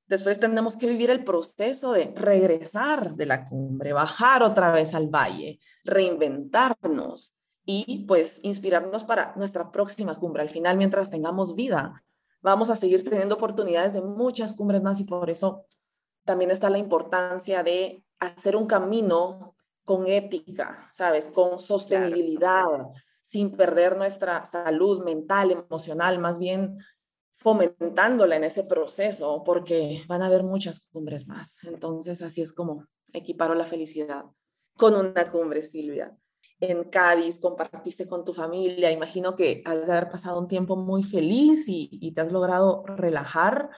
Después 0.07 0.39
tenemos 0.39 0.77
que 0.77 0.87
vivir 0.87 1.11
el 1.11 1.25
proceso 1.25 1.93
de 1.93 2.13
regresar 2.15 3.15
de 3.17 3.27
la 3.27 3.49
cumbre, 3.49 3.93
bajar 3.93 4.45
otra 4.45 4.71
vez 4.71 4.95
al 4.95 5.09
valle, 5.09 5.59
reinventarnos 5.85 7.35
y 7.65 8.05
pues 8.07 8.39
inspirarnos 8.45 9.03
para 9.03 9.35
nuestra 9.35 9.73
próxima 9.73 10.15
cumbre. 10.15 10.43
Al 10.43 10.51
final, 10.51 10.77
mientras 10.77 11.11
tengamos 11.11 11.57
vida, 11.57 12.05
vamos 12.41 12.71
a 12.71 12.77
seguir 12.77 13.03
teniendo 13.03 13.35
oportunidades 13.35 13.95
de 13.95 14.03
muchas 14.03 14.55
cumbres 14.55 14.81
más 14.81 15.01
y 15.01 15.05
por 15.05 15.29
eso 15.29 15.65
también 16.25 16.53
está 16.53 16.71
la 16.71 16.79
importancia 16.79 17.65
de 17.65 18.05
hacer 18.21 18.55
un 18.55 18.67
camino 18.67 19.56
con 19.87 20.07
ética, 20.09 20.91
¿sabes? 20.93 21.29
Con 21.29 21.61
sostenibilidad, 21.61 22.67
sin 23.23 23.53
perder 23.57 23.97
nuestra 23.97 24.45
salud 24.45 25.05
mental, 25.05 25.53
emocional, 25.53 26.19
más 26.19 26.41
bien 26.41 26.77
fomentándola 27.37 28.35
en 28.35 28.45
ese 28.45 28.65
proceso, 28.65 29.45
porque 29.45 30.03
van 30.09 30.23
a 30.23 30.27
haber 30.27 30.43
muchas 30.43 30.81
cumbres 30.89 31.29
más. 31.29 31.63
Entonces, 31.63 32.21
así 32.21 32.43
es 32.43 32.53
como 32.53 32.85
equiparo 33.13 33.55
la 33.55 33.65
felicidad 33.65 34.25
con 34.77 34.97
una 34.97 35.31
cumbre, 35.31 35.63
Silvia. 35.63 36.15
En 36.59 36.83
Cádiz 36.85 37.39
compartiste 37.39 38.09
con 38.09 38.25
tu 38.25 38.35
familia, 38.35 38.91
imagino 38.91 39.37
que 39.37 39.63
has 39.65 39.87
de 39.87 39.93
haber 39.93 40.11
pasado 40.11 40.41
un 40.41 40.49
tiempo 40.49 40.75
muy 40.75 41.05
feliz 41.05 41.69
y, 41.69 41.89
y 41.93 42.13
te 42.13 42.23
has 42.23 42.33
logrado 42.33 42.83
relajar. 42.87 43.71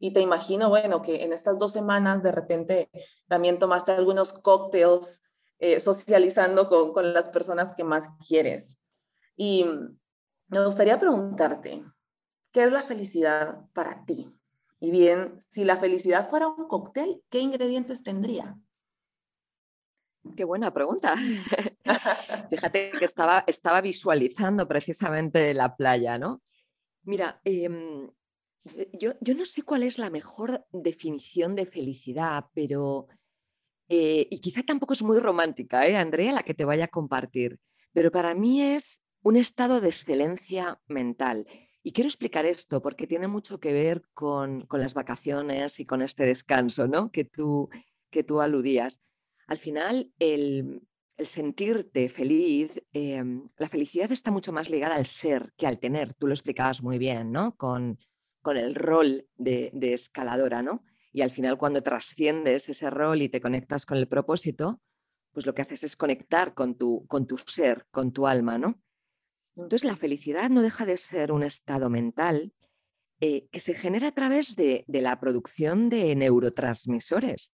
Y 0.00 0.12
te 0.12 0.20
imagino, 0.20 0.68
bueno, 0.70 1.02
que 1.02 1.22
en 1.22 1.32
estas 1.32 1.56
dos 1.56 1.72
semanas 1.72 2.24
de 2.24 2.32
repente 2.32 2.90
también 3.28 3.60
tomaste 3.60 3.92
algunos 3.92 4.32
cócteles 4.32 5.22
eh, 5.62 5.78
socializando 5.78 6.68
con, 6.68 6.92
con 6.92 7.12
las 7.12 7.28
personas 7.28 7.72
que 7.72 7.84
más 7.84 8.08
quieres. 8.26 8.80
Y 9.36 9.64
me 10.48 10.64
gustaría 10.64 10.98
preguntarte, 10.98 11.84
¿qué 12.50 12.64
es 12.64 12.72
la 12.72 12.82
felicidad 12.82 13.60
para 13.72 14.04
ti? 14.04 14.36
Y 14.80 14.90
bien, 14.90 15.38
si 15.50 15.62
la 15.62 15.76
felicidad 15.76 16.28
fuera 16.28 16.48
un 16.48 16.66
cóctel, 16.66 17.22
¿qué 17.30 17.38
ingredientes 17.38 18.02
tendría? 18.02 18.58
Qué 20.36 20.42
buena 20.42 20.74
pregunta. 20.74 21.14
Fíjate 22.50 22.90
que 22.98 23.04
estaba, 23.04 23.44
estaba 23.46 23.80
visualizando 23.82 24.66
precisamente 24.66 25.54
la 25.54 25.76
playa, 25.76 26.18
¿no? 26.18 26.42
Mira, 27.04 27.40
em, 27.44 28.10
yo, 28.98 29.12
yo, 29.20 29.34
no 29.36 29.46
sé 29.46 29.62
cuál 29.62 29.84
es 29.84 29.96
la 29.96 30.10
mejor 30.10 30.66
definición 30.72 31.54
de 31.54 31.66
felicidad, 31.66 32.46
pero 32.52 33.06
eh, 33.94 34.26
y 34.30 34.38
quizá 34.38 34.62
tampoco 34.62 34.94
es 34.94 35.02
muy 35.02 35.18
romántica, 35.18 35.86
¿eh, 35.86 35.98
Andrea, 35.98 36.32
la 36.32 36.44
que 36.44 36.54
te 36.54 36.64
vaya 36.64 36.86
a 36.86 36.88
compartir, 36.88 37.58
pero 37.92 38.10
para 38.10 38.34
mí 38.34 38.62
es 38.62 39.02
un 39.20 39.36
estado 39.36 39.82
de 39.82 39.88
excelencia 39.88 40.80
mental. 40.86 41.46
Y 41.82 41.92
quiero 41.92 42.08
explicar 42.08 42.46
esto 42.46 42.80
porque 42.80 43.06
tiene 43.06 43.28
mucho 43.28 43.60
que 43.60 43.74
ver 43.74 44.02
con, 44.14 44.66
las 44.70 44.94
vacaciones 44.94 45.78
y 45.78 45.84
con 45.84 46.00
este 46.00 46.24
descanso 46.24 46.88
¿no? 46.88 47.10
que, 47.10 47.26
tú, 47.26 47.68
que 48.08 48.24
tú 48.24 48.40
aludías. 48.40 48.98
Al 49.46 49.58
final, 49.58 50.10
el, 50.18 50.80
sentirte 51.18 52.08
feliz, 52.08 52.82
em, 52.94 53.44
la 53.58 53.68
felicidad 53.68 54.10
está 54.10 54.30
mucho 54.30 54.54
más 54.54 54.70
ligada 54.70 54.94
al 54.94 55.04
ser 55.04 55.52
que 55.58 55.66
al 55.66 55.78
tener. 55.78 56.14
Tú 56.14 56.28
lo 56.28 56.32
explicabas 56.32 56.82
muy 56.82 56.96
bien, 56.96 57.30
¿no? 57.30 57.56
Con, 57.56 57.98
con 58.40 58.56
el 58.56 58.74
rol 58.74 59.26
de, 59.36 59.70
de 59.74 59.92
escaladora, 59.92 60.62
¿no? 60.62 60.82
Y 61.12 61.20
al 61.20 61.30
final 61.30 61.58
cuando 61.58 61.82
trasciendes 61.82 62.68
ese 62.68 62.90
rol 62.90 63.22
y 63.22 63.28
te 63.28 63.40
conectas 63.40 63.84
con 63.84 63.98
el 63.98 64.08
propósito, 64.08 64.80
pues 65.32 65.46
lo 65.46 65.54
que 65.54 65.62
haces 65.62 65.84
es 65.84 65.96
conectar 65.96 66.54
con 66.54 66.76
tu, 66.76 67.06
con 67.06 67.26
tu 67.26 67.38
ser, 67.38 67.86
con 67.90 68.12
tu 68.12 68.26
alma, 68.26 68.58
¿no? 68.58 68.80
Entonces 69.56 69.84
la 69.84 69.96
felicidad 69.96 70.48
no 70.50 70.62
deja 70.62 70.86
de 70.86 70.96
ser 70.96 71.32
un 71.32 71.42
estado 71.42 71.90
mental 71.90 72.52
eh, 73.20 73.46
que 73.50 73.60
se 73.60 73.74
genera 73.74 74.08
a 74.08 74.12
través 74.12 74.56
de, 74.56 74.84
la 74.88 75.20
producción 75.20 75.88
de 75.90 76.14
neurotransmisores, 76.16 77.52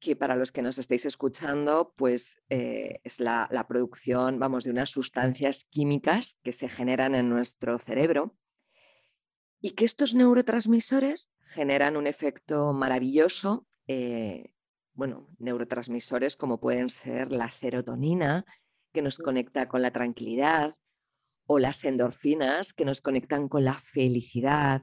que 0.00 0.16
para 0.16 0.36
los 0.36 0.52
que 0.52 0.62
nos 0.62 0.78
estéis 0.78 1.04
escuchando, 1.06 1.92
pues 1.96 2.40
eh, 2.48 3.00
es 3.02 3.20
la, 3.20 3.48
la, 3.50 3.66
producción, 3.66 4.38
vamos, 4.38 4.64
de 4.64 4.70
unas 4.70 4.90
sustancias 4.90 5.64
químicas 5.68 6.38
que 6.42 6.52
se 6.52 6.68
generan 6.68 7.14
en 7.14 7.28
nuestro 7.28 7.78
cerebro 7.78 8.36
y 9.64 9.70
que 9.70 9.86
estos 9.86 10.12
neurotransmisores 10.12 11.30
generan 11.40 11.96
un 11.96 12.06
efecto 12.06 12.74
maravilloso, 12.74 13.66
eh, 13.86 14.52
bueno, 14.92 15.26
neurotransmisores 15.38 16.36
como 16.36 16.60
pueden 16.60 16.90
ser 16.90 17.32
la 17.32 17.50
serotonina, 17.50 18.44
que 18.92 19.00
nos 19.00 19.16
conecta 19.16 19.66
con 19.66 19.80
la 19.80 19.90
tranquilidad, 19.90 20.76
o 21.46 21.58
las 21.58 21.82
endorfinas, 21.86 22.74
que 22.74 22.84
nos 22.84 23.00
conectan 23.00 23.48
con 23.48 23.64
la 23.64 23.80
felicidad, 23.80 24.82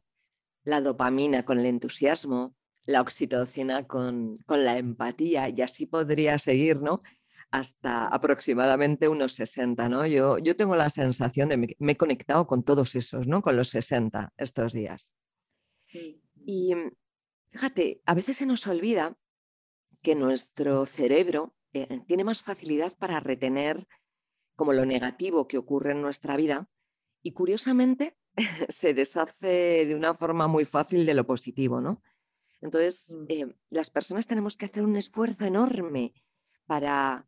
la 0.64 0.82
dopamina 0.82 1.46
con 1.46 1.60
el 1.60 1.68
entusiasmo, 1.68 2.56
la 2.86 3.02
oxitocina 3.02 3.86
con, 3.86 4.40
con 4.48 4.66
la 4.66 4.80
empatía, 4.80 5.48
y 5.50 5.62
así 5.62 5.86
podría 5.86 6.40
seguir, 6.40 6.82
¿no? 6.82 7.04
Hasta 7.52 8.08
aproximadamente 8.08 9.10
unos 9.10 9.34
60, 9.34 9.90
¿no? 9.90 10.06
Yo, 10.08 10.38
yo 10.38 10.56
tengo 10.56 10.76
la 10.76 10.90
sensación 10.90 11.50
de 11.50 11.68
que 11.68 11.76
me 11.80 11.92
he 11.92 11.98
conectado 11.98 12.48
con 12.48 12.64
todos 12.64 12.96
esos, 12.96 13.28
¿no? 13.28 13.42
Con 13.42 13.58
los 13.58 13.70
60 13.70 14.34
estos 14.38 14.72
días. 14.72 15.12
Y 16.46 16.74
fíjate, 17.52 18.02
a 18.06 18.14
veces 18.14 18.38
se 18.38 18.46
nos 18.46 18.66
olvida 18.68 19.18
que 20.02 20.16
nuestro 20.16 20.86
cerebro 20.86 21.56
eh, 21.74 22.02
tiene 22.08 22.24
más 22.24 22.42
facilidad 22.42 22.98
para 22.98 23.20
retener 23.20 23.88
como 24.56 24.74
lo 24.74 24.86
negativo 24.86 25.48
que 25.48 25.58
ocurre 25.58 25.92
en 25.92 26.02
nuestra 26.02 26.38
vida 26.38 26.70
y 27.22 27.34
curiosamente 27.34 28.18
se 28.70 28.94
deshace 28.94 29.86
de 29.86 29.96
una 29.96 30.14
forma 30.14 30.48
muy 30.48 30.66
fácil 30.66 31.06
de 31.06 31.14
lo 31.14 31.26
positivo, 31.26 31.82
¿no? 31.82 32.02
Entonces, 32.62 33.16
mm. 33.16 33.26
eh, 33.30 33.56
las 33.70 33.90
personas 33.90 34.28
tenemos 34.28 34.58
que 34.58 34.66
hacer 34.66 34.84
un 34.84 34.96
esfuerzo 34.96 35.46
enorme 35.46 36.14
para 36.66 37.28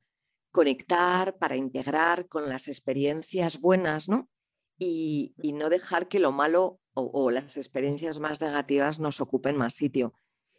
conectar, 0.54 1.38
para 1.40 1.58
integrar 1.58 2.28
con 2.28 2.48
las 2.48 2.68
experiencias 2.68 3.60
buenas, 3.60 4.08
¿no? 4.08 4.30
Y, 4.78 5.34
no 5.42 5.70
dejar 5.70 6.08
que 6.08 6.20
lo 6.20 6.32
malo 6.32 6.80
o, 6.94 7.32
las 7.32 7.58
experiencias 7.58 8.20
más 8.20 8.40
negativas 8.40 9.00
nos 9.00 9.20
ocupen 9.20 9.58
más 9.58 9.74
sitio. 9.74 10.14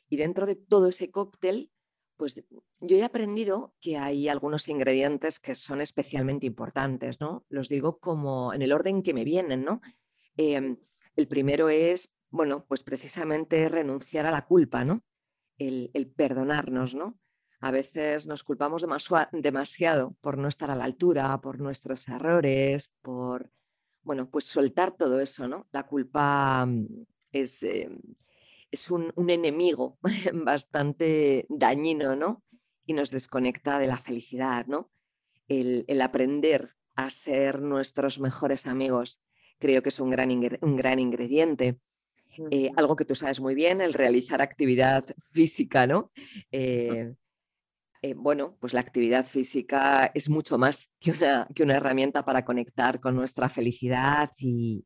Y 0.08 0.16
dentro 0.16 0.46
de 0.46 0.56
todo 0.56 0.88
ese 0.88 1.12
cóctel, 1.12 1.70
pues 2.16 2.44
yo 2.80 2.96
he 2.96 3.04
aprendido 3.04 3.72
que 3.80 3.96
hay 3.96 4.28
algunos 4.28 4.68
ingredientes 4.68 5.38
que 5.38 5.54
son 5.54 5.80
especialmente 5.80 6.46
importantes, 6.46 7.20
¿no? 7.20 7.46
Los 7.48 7.68
digo 7.68 8.00
como 8.00 8.52
en 8.52 8.62
el 8.62 8.72
orden 8.72 9.02
que 9.02 9.14
me 9.14 9.24
vienen, 9.24 9.64
¿no? 9.64 9.80
Em, 10.36 10.76
el 11.14 11.28
primero 11.28 11.68
es, 11.68 12.10
bueno, 12.30 12.64
pues 12.66 12.82
precisamente 12.82 13.68
renunciar 13.68 14.26
a 14.26 14.32
la 14.32 14.44
culpa, 14.44 14.84
¿no? 14.84 15.04
El, 15.56 16.12
perdonarnos, 16.16 16.96
¿no? 16.96 17.16
A 17.61 17.70
veces 17.70 18.26
nos 18.26 18.44
culpamos 18.44 18.84
demasiado 19.32 20.16
por 20.20 20.38
no 20.38 20.49
estar 20.49 20.70
a 20.70 20.76
la 20.76 20.84
altura, 20.84 21.40
por 21.40 21.61
nuestros 21.61 22.08
errores, 22.08 22.90
por, 23.00 23.50
bueno, 24.02 24.28
pues 24.30 24.44
soltar 24.44 24.92
todo 24.92 25.20
eso, 25.20 25.49
¿no? 25.49 25.66
La 25.73 25.87
culpa 25.87 26.66
mm, 26.66 26.87
es, 27.32 27.62
em, 27.62 27.99
es 28.70 28.90
un, 28.90 29.12
enemigo 29.28 29.99
bastante 30.34 31.46
dañino, 31.49 32.16
¿no? 32.16 32.42
Y 32.87 32.92
nos 32.92 33.11
desconecta 33.11 33.78
de 33.78 33.87
la 33.87 33.96
felicidad, 33.96 34.66
¿no? 34.66 34.90
El, 35.49 35.86
aprender 36.02 36.75
a 36.97 37.10
ser 37.10 37.60
nuestros 37.60 38.19
mejores 38.19 38.67
amigos 38.67 39.21
creo 39.58 39.82
que 39.82 39.88
es 39.88 40.00
un 40.00 40.10
gran, 40.10 40.30
un 40.60 40.76
gran 40.76 40.99
ingrediente. 40.99 41.78
Eh, 42.50 42.71
algo 42.76 42.97
que 42.97 43.04
tú 43.04 43.14
sabes 43.14 43.40
muy 43.40 43.54
bien, 43.54 43.80
el 43.80 43.95
realizar 43.95 44.43
actividad 44.43 45.04
física, 45.30 45.86
¿no? 45.86 46.10
Eh, 46.50 47.14
eh, 48.04 48.12
bueno, 48.12 48.58
pues 48.60 48.75
la 48.75 48.80
actividad 48.80 49.25
física 49.25 50.10
es 50.12 50.28
mucho 50.28 50.58
más 50.58 50.90
que 51.00 51.12
una, 51.12 51.49
que 51.54 51.62
una 51.62 51.76
herramienta 51.76 52.23
para 52.23 52.45
conectar 52.45 53.00
con 53.00 53.17
nuestra 53.17 53.49
felicidad 53.49 54.30
y, 54.38 54.84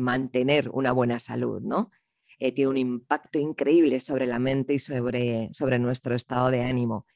mantener 0.00 0.68
una 0.70 0.90
buena 0.90 1.20
salud, 1.20 1.60
¿no? 1.62 1.92
Eh, 2.40 2.50
tiene 2.50 2.70
un 2.70 2.76
impacto 2.76 3.38
increíble 3.38 4.00
sobre 4.00 4.26
la 4.26 4.40
mente 4.40 4.74
y 4.74 4.80
sobre, 4.80 5.48
sobre 5.52 5.78
nuestro 5.78 6.16
estado 6.16 6.50
de 6.50 6.62
ánimo. 6.62 7.06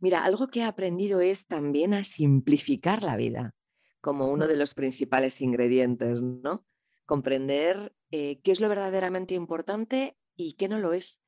Mira, 0.00 0.24
algo 0.24 0.48
que 0.48 0.58
he 0.58 0.64
aprendido 0.64 1.20
es 1.20 1.46
también 1.46 1.94
a 1.94 2.02
simplificar 2.02 3.04
la 3.04 3.16
vida 3.16 3.54
como 4.00 4.26
uno 4.26 4.48
de 4.48 4.56
los 4.56 4.74
principales 4.74 5.40
ingredientes, 5.40 6.20
¿no? 6.20 6.66
Comprender 7.06 7.94
eh, 8.10 8.40
qué 8.42 8.50
es 8.50 8.58
lo 8.58 8.68
verdaderamente 8.68 9.34
importante 9.34 10.16
y 10.34 10.54
qué 10.54 10.68
no 10.68 10.80
lo 10.80 10.94
es. 10.94 11.19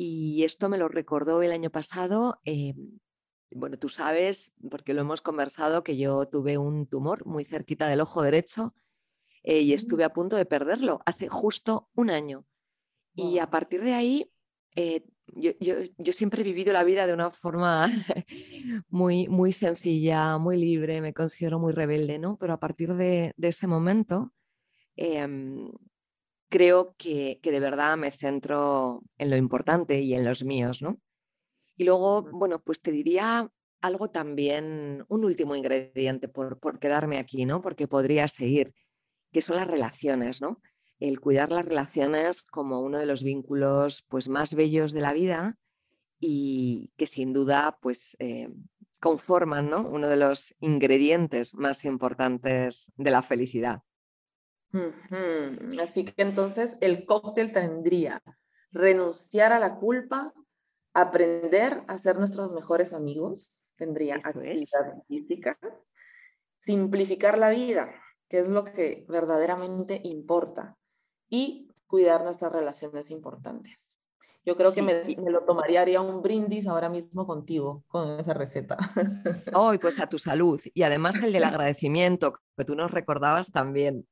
Y 0.00 0.44
esto 0.44 0.68
me 0.68 0.78
lo 0.78 0.86
recordó 0.86 1.42
el 1.42 1.50
año 1.50 1.70
pasado. 1.70 2.40
Eh, 2.44 2.72
bueno, 3.50 3.78
tú 3.78 3.88
sabes, 3.88 4.52
porque 4.70 4.94
lo 4.94 5.00
hemos 5.00 5.22
conversado, 5.22 5.82
que 5.82 5.96
yo 5.96 6.26
tuve 6.28 6.56
un 6.56 6.86
tumor 6.86 7.26
muy 7.26 7.44
cerquita 7.44 7.88
del 7.88 8.00
ojo 8.00 8.22
derecho 8.22 8.74
eh, 9.42 9.60
y 9.60 9.72
estuve 9.72 10.04
a 10.04 10.10
punto 10.10 10.36
de 10.36 10.46
perderlo 10.46 11.00
hace 11.04 11.28
justo 11.28 11.88
un 11.94 12.10
año. 12.10 12.46
Y 13.12 13.38
a 13.38 13.50
partir 13.50 13.82
de 13.82 13.94
ahí, 13.94 14.30
eh, 14.76 15.04
yo, 15.34 15.50
yo, 15.58 16.12
siempre 16.12 16.42
he 16.42 16.44
vivido 16.44 16.72
la 16.72 16.84
vida 16.84 17.04
de 17.08 17.14
una 17.14 17.32
forma 17.32 17.88
muy, 18.88 19.26
muy 19.26 19.52
sencilla, 19.52 20.38
muy 20.38 20.58
libre, 20.58 21.00
me 21.00 21.12
considero 21.12 21.58
muy 21.58 21.72
rebelde, 21.72 22.20
¿no? 22.20 22.36
Pero 22.36 22.52
a 22.52 22.60
partir 22.60 22.94
de, 22.94 23.34
de 23.36 23.48
ese 23.48 23.66
momento, 23.66 24.32
em, 24.94 25.72
creo 26.48 26.94
que, 26.96 27.40
que, 27.42 27.50
de 27.50 27.60
verdad 27.60 27.96
me 27.96 28.10
centro 28.10 29.02
en 29.16 29.30
lo 29.30 29.36
importante 29.36 30.00
y 30.00 30.14
en 30.14 30.24
los 30.24 30.44
míos, 30.44 30.82
¿no? 30.82 31.00
Y 31.76 31.84
luego, 31.84 32.22
bueno, 32.22 32.60
pues 32.60 32.82
te 32.82 32.90
diría 32.90 33.50
algo 33.80 34.10
también, 34.10 35.04
un 35.08 35.24
último 35.24 35.54
ingrediente 35.54 36.28
por, 36.28 36.58
por 36.58 36.78
quedarme 36.78 37.18
aquí, 37.18 37.44
¿no? 37.44 37.62
Porque 37.62 37.86
podría 37.86 38.26
seguir 38.28 38.74
que 39.32 39.42
son 39.42 39.56
las 39.56 39.68
relaciones, 39.68 40.40
¿no? 40.40 40.60
El 40.98 41.20
cuidar 41.20 41.52
las 41.52 41.64
relaciones 41.64 42.42
como 42.42 42.80
uno 42.80 42.98
de 42.98 43.06
los 43.06 43.22
vínculos 43.22 44.04
pues, 44.08 44.28
más 44.28 44.54
bellos 44.54 44.92
de 44.92 45.00
la 45.00 45.12
vida 45.12 45.56
y 46.18 46.90
que 46.96 47.06
sin 47.06 47.32
duda 47.32 47.78
pues, 47.80 48.16
eh, 48.18 48.48
conforman 48.98 49.70
¿no? 49.70 49.88
uno 49.88 50.08
de 50.08 50.16
los 50.16 50.54
ingredientes 50.60 51.54
más 51.54 51.84
importantes 51.84 52.90
de 52.96 53.10
la 53.10 53.22
felicidad. 53.22 53.82
Así 55.80 56.04
que 56.04 56.22
entonces 56.22 56.76
el 56.80 57.06
cóctel 57.06 57.52
tendría 57.52 58.22
renunciar 58.70 59.52
a 59.52 59.58
la 59.58 59.76
culpa, 59.76 60.34
aprender 60.92 61.84
a 61.88 61.98
ser 61.98 62.18
nuestros 62.18 62.52
mejores 62.52 62.92
amigos, 62.92 63.56
tendría 63.76 64.16
actividad 64.16 65.02
física, 65.06 65.58
simplificar 66.58 67.38
la 67.38 67.50
vida, 67.50 67.94
que 68.28 68.38
es 68.38 68.48
lo 68.48 68.64
que 68.64 69.06
verdaderamente 69.08 70.00
importa, 70.04 70.76
y 71.30 71.68
cuidar 71.86 72.24
nuestras 72.24 72.52
relaciones 72.52 73.10
importantes. 73.10 73.98
Yo 74.44 74.56
creo 74.56 74.72
que 74.72 74.80
me, 74.80 75.30
lo 75.30 75.44
tomaría, 75.44 75.82
haría 75.82 76.00
un 76.00 76.22
brindis 76.22 76.66
ahora 76.66 76.88
mismo 76.88 77.26
contigo, 77.26 77.84
con 77.88 78.18
esa 78.18 78.32
receta. 78.32 78.78
Hoy, 79.52 79.76
pues 79.78 80.00
a 80.00 80.06
tu 80.06 80.18
salud. 80.18 80.58
Y 80.72 80.84
además 80.84 81.22
el 81.22 81.32
del 81.32 81.44
agradecimiento, 81.44 82.40
que 82.56 82.64
tú 82.64 82.74
nos 82.74 82.90
recordabas 82.90 83.52
también. 83.52 84.06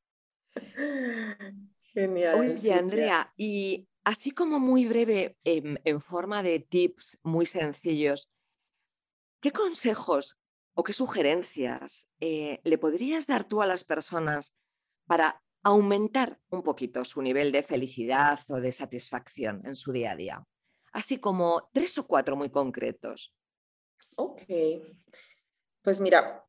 Genial. 1.82 2.34
Oye, 2.34 2.72
Andrea, 2.72 3.32
y 3.36 3.88
así 4.04 4.30
como 4.30 4.58
muy 4.58 4.86
breve, 4.86 5.36
en, 5.44 5.80
en 5.84 6.00
forma 6.00 6.42
de 6.42 6.60
tips 6.60 7.18
muy 7.22 7.46
sencillos, 7.46 8.28
¿qué 9.40 9.52
consejos 9.52 10.38
o 10.74 10.84
qué 10.84 10.92
sugerencias 10.92 12.08
eh, 12.20 12.60
le 12.64 12.78
podrías 12.78 13.26
dar 13.26 13.44
tú 13.44 13.62
a 13.62 13.66
las 13.66 13.84
personas 13.84 14.54
para 15.06 15.42
aumentar 15.62 16.38
un 16.50 16.62
poquito 16.62 17.04
su 17.04 17.22
nivel 17.22 17.50
de 17.50 17.62
felicidad 17.62 18.38
o 18.48 18.60
de 18.60 18.72
satisfacción 18.72 19.62
en 19.64 19.74
su 19.74 19.92
día 19.92 20.12
a 20.12 20.16
día? 20.16 20.44
Así 20.92 21.18
como 21.18 21.68
tres 21.72 21.98
o 21.98 22.06
cuatro 22.06 22.36
muy 22.36 22.50
concretos. 22.50 23.34
Ok, 24.16 24.42
pues 25.82 26.00
mira, 26.00 26.45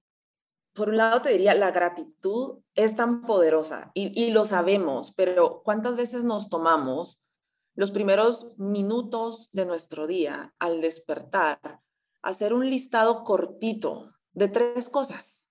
por 0.78 0.90
un 0.90 0.98
lado 0.98 1.22
te 1.24 1.30
diría, 1.30 1.56
la 1.56 1.72
gratitud 1.72 2.60
es 2.76 2.96
tan 2.96 3.24
poderosa 3.24 3.92
y, 3.96 4.30
lo 4.30 4.46
sabemos, 4.46 5.12
pero 5.13 5.63
¿cuántas 5.66 5.96
veces 5.96 6.24
nos 6.24 6.50
tomamos 6.50 7.22
los 7.76 7.92
primeros 7.92 8.56
minutos 8.58 9.50
de 9.52 9.66
nuestro 9.66 10.08
día 10.08 10.54
al 10.60 10.80
despertar? 10.82 11.82
hacer 12.28 12.54
un 12.54 12.70
listado 12.70 13.24
cortito 13.24 14.12
de 14.34 14.50
tres 14.50 14.90
cosas 14.90 15.48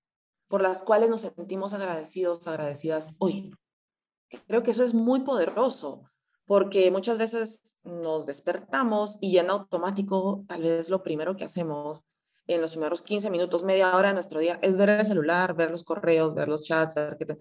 por 0.46 0.60
las 0.60 0.82
cuales 0.82 1.08
nos 1.08 1.22
sentimos 1.22 1.72
agradecidos, 1.72 2.46
agradecidas 2.46 3.16
hoy. 3.18 3.50
creo 4.46 4.62
que 4.62 4.72
eso 4.72 4.84
es 4.84 4.92
muy 4.92 5.20
poderoso, 5.20 6.02
porque 6.44 6.90
muchas 6.90 7.16
veces 7.16 7.76
nos 7.82 8.26
despertamos 8.26 9.16
y 9.22 9.38
en 9.38 9.48
automático, 9.48 10.44
tal 10.46 10.62
vez 10.62 10.90
lo 10.90 11.02
primero 11.02 11.34
que 11.34 11.44
hacemos 11.44 12.04
en 12.46 12.60
los 12.60 12.72
primeros 12.72 13.02
15 13.02 13.30
minutos, 13.30 13.64
media 13.64 13.96
hora 13.96 14.08
de 14.08 14.14
nuestro 14.14 14.40
día, 14.40 14.58
es 14.62 14.76
ver 14.76 14.90
el 14.90 15.06
celular, 15.06 15.54
ver 15.54 15.70
los 15.70 15.84
correos, 15.84 16.34
ver 16.34 16.48
los 16.48 16.64
chats, 16.64 16.94
ver 16.94 17.16
qué 17.18 17.36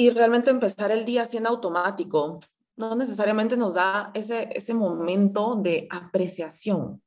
y 0.00 0.10
realmente 0.10 0.50
empezar 0.50 0.92
el 0.92 1.04
día 1.04 1.26
siendo 1.26 1.50
automático, 1.50 2.38
no 2.76 2.94
necesariamente 2.94 3.56
nos 3.56 3.74
da 3.74 4.12
ese, 4.14 4.48
ese 4.54 4.72
momento 4.72 5.56
de 5.56 5.88
apreciación. 5.90 7.02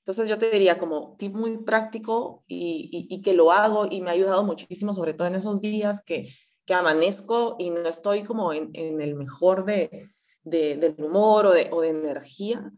Entonces 0.00 0.28
yo 0.28 0.36
te 0.36 0.50
diría 0.50 0.76
como 0.76 1.14
tip 1.16 1.32
muy 1.32 1.58
práctico 1.58 2.42
y, 2.48 3.06
y, 3.08 3.22
que 3.22 3.34
lo 3.34 3.52
hago 3.52 3.86
y 3.88 4.00
me 4.00 4.10
ha 4.10 4.14
ayudado 4.14 4.42
muchísimo, 4.42 4.92
sobre 4.92 5.14
todo 5.14 5.28
en 5.28 5.36
esos 5.36 5.60
días 5.60 6.04
que, 6.04 6.28
que 6.66 6.74
amanezco 6.74 7.54
y 7.60 7.70
no 7.70 7.88
estoy 7.88 8.24
como 8.24 8.52
en, 8.52 8.70
en 8.74 9.00
el 9.00 9.14
mejor 9.14 9.64
de, 9.64 10.10
de, 10.42 10.76
del 10.76 10.96
humor 10.98 11.46
o 11.46 11.52
de, 11.52 11.70
o 11.72 11.80
de 11.82 11.90
energía. 11.90 12.72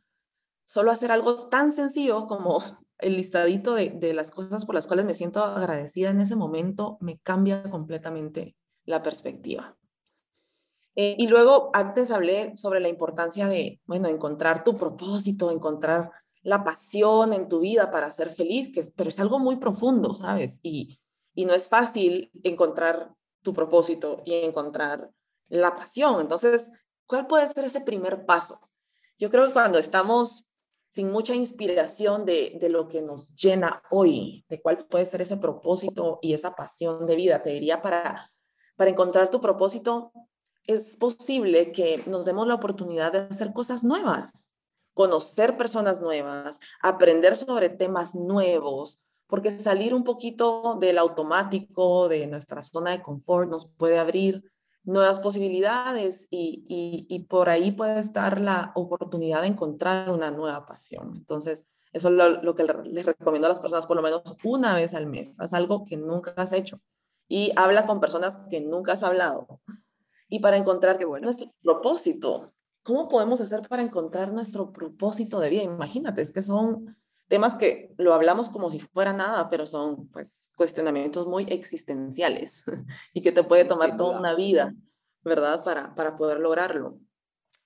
Solo 0.66 0.90
hacer 0.90 1.10
algo 1.10 1.48
tan 1.48 1.72
sencillo 1.72 2.26
como 2.26 2.58
el 2.98 3.16
listadito 3.16 3.74
de, 3.74 3.90
de 3.90 4.14
las 4.14 4.30
cosas 4.30 4.64
por 4.64 4.74
las 4.74 4.86
cuales 4.86 5.04
me 5.04 5.14
siento 5.14 5.42
agradecida 5.42 6.10
en 6.10 6.20
ese 6.20 6.36
momento 6.36 6.96
me 7.00 7.18
cambia 7.18 7.62
completamente 7.64 8.56
la 8.84 9.02
perspectiva. 9.02 9.76
Eh, 10.98 11.14
y 11.18 11.28
luego, 11.28 11.70
antes 11.74 12.10
hablé 12.10 12.56
sobre 12.56 12.80
la 12.80 12.88
importancia 12.88 13.46
de, 13.46 13.80
bueno, 13.84 14.08
encontrar 14.08 14.64
tu 14.64 14.76
propósito, 14.76 15.50
encontrar 15.50 16.10
la 16.42 16.64
pasión 16.64 17.34
en 17.34 17.48
tu 17.48 17.60
vida 17.60 17.90
para 17.90 18.10
ser 18.10 18.30
feliz, 18.30 18.72
que 18.72 18.80
es, 18.80 18.92
pero 18.92 19.10
es 19.10 19.20
algo 19.20 19.38
muy 19.38 19.56
profundo, 19.56 20.14
¿sabes? 20.14 20.58
Y, 20.62 20.98
y 21.34 21.44
no 21.44 21.52
es 21.52 21.68
fácil 21.68 22.30
encontrar 22.42 23.14
tu 23.42 23.52
propósito 23.52 24.22
y 24.24 24.34
encontrar 24.36 25.10
la 25.48 25.74
pasión. 25.74 26.22
Entonces, 26.22 26.70
¿cuál 27.04 27.26
puede 27.26 27.46
ser 27.48 27.64
ese 27.66 27.82
primer 27.82 28.24
paso? 28.24 28.58
Yo 29.18 29.28
creo 29.28 29.48
que 29.48 29.52
cuando 29.52 29.78
estamos 29.78 30.45
sin 30.96 31.12
mucha 31.12 31.34
inspiración 31.34 32.24
de, 32.24 32.56
de, 32.58 32.70
lo 32.70 32.88
que 32.88 33.02
nos 33.02 33.36
llena 33.36 33.82
hoy, 33.90 34.46
de 34.48 34.62
cuál 34.62 34.78
puede 34.88 35.04
ser 35.04 35.20
ese 35.20 35.36
propósito 35.36 36.18
y 36.22 36.32
esa 36.32 36.54
pasión 36.54 37.04
de 37.04 37.16
vida, 37.16 37.42
te 37.42 37.50
diría 37.50 37.82
para, 37.82 38.32
para 38.76 38.90
encontrar 38.90 39.30
tu 39.30 39.38
propósito, 39.42 40.10
es 40.64 40.96
posible 40.96 41.70
que 41.70 42.02
nos 42.06 42.24
demos 42.24 42.46
la 42.46 42.54
oportunidad 42.54 43.12
de 43.12 43.18
hacer 43.18 43.52
cosas 43.52 43.84
nuevas, 43.84 44.54
conocer 44.94 45.58
personas 45.58 46.00
nuevas, 46.00 46.60
aprender 46.80 47.36
sobre 47.36 47.68
temas 47.68 48.14
nuevos, 48.14 48.98
porque 49.26 49.60
salir 49.60 49.92
un 49.92 50.02
poquito 50.02 50.78
del 50.80 50.96
automático, 50.96 52.08
de 52.08 52.26
nuestra 52.26 52.62
zona 52.62 52.92
de 52.92 53.02
confort, 53.02 53.50
nos 53.50 53.68
puede 53.68 53.98
abrir 53.98 54.50
nuevas 54.86 55.20
posibilidades 55.20 56.28
y, 56.30 56.64
y, 57.08 57.18
por 57.24 57.48
ahí 57.48 57.72
puede 57.72 57.98
estar 57.98 58.40
la 58.40 58.72
oportunidad 58.76 59.42
de 59.42 59.48
encontrar 59.48 60.10
una 60.10 60.30
nueva 60.30 60.64
pasión. 60.64 61.12
Entonces, 61.16 61.68
eso 61.92 62.08
es 62.08 62.14
lo, 62.14 62.42
lo, 62.42 62.54
que 62.54 62.64
les 62.84 63.04
recomiendo 63.04 63.46
a 63.46 63.50
las 63.50 63.60
personas, 63.60 63.86
por 63.86 63.96
lo 63.96 64.02
menos 64.02 64.22
una 64.44 64.76
vez 64.76 64.94
al 64.94 65.06
mes. 65.06 65.40
Haz 65.40 65.52
algo 65.54 65.84
que 65.84 65.96
nunca 65.96 66.32
has 66.36 66.52
hecho 66.52 66.80
y 67.28 67.52
habla 67.56 67.84
con 67.84 68.00
personas 68.00 68.38
que 68.48 68.60
nunca 68.60 68.92
has 68.92 69.02
hablado. 69.02 69.60
Y 70.28 70.38
para 70.38 70.56
encontrar 70.56 70.98
nuestro 71.20 71.52
propósito, 71.62 72.52
¿cómo 72.82 73.08
podemos 73.08 73.40
hacer 73.40 73.62
para 73.68 73.82
encontrar 73.82 74.32
nuestro 74.32 74.72
propósito 74.72 75.40
de 75.40 75.50
vida? 75.50 75.62
Imagínate, 75.64 76.22
es 76.22 76.30
que 76.30 76.42
son 76.42 76.96
temas 77.28 77.54
que 77.54 77.92
lo 77.98 78.14
hablamos 78.14 78.48
como 78.48 78.70
si 78.70 78.80
fuera 78.80 79.12
nada, 79.12 79.48
pero 79.50 79.66
son 79.66 80.08
pues 80.08 80.48
cuestionamientos 80.56 81.26
muy 81.26 81.44
existenciales 81.44 82.64
y 83.14 83.22
que 83.22 83.32
te 83.32 83.44
puede 83.44 83.64
tomar 83.64 83.96
toda 83.96 84.18
una 84.18 84.34
vida, 84.34 84.74
¿verdad? 85.22 85.64
Para, 85.64 85.94
para 85.94 86.16
poder 86.16 86.40
lograrlo. 86.40 86.98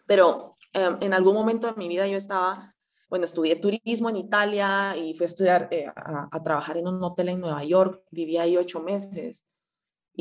Pero 0.07 0.57
em, 0.73 0.99
en 1.01 1.15
algún 1.15 1.35
momento 1.35 1.67
de 1.67 1.75
mi 1.75 1.89
vida 1.89 2.07
yo 2.07 2.17
estaba, 2.17 2.75
bueno, 3.09 3.25
estudié 3.25 3.57
turismo 3.57 4.09
en 4.09 4.17
Italia 4.17 4.97
y 4.97 5.15
fui 5.15 5.25
a 5.25 5.27
estudiar, 5.27 5.69
eh, 5.71 5.87
a, 5.87 6.29
a, 6.31 6.43
trabajar 6.43 6.77
en 6.77 6.89
un 6.89 7.03
hotel 7.03 7.29
en 7.29 7.41
Nueva 7.41 7.65
York, 7.65 8.03
viví 8.11 8.37
ahí 8.37 8.57
ocho 8.57 8.81
meses 8.81 9.47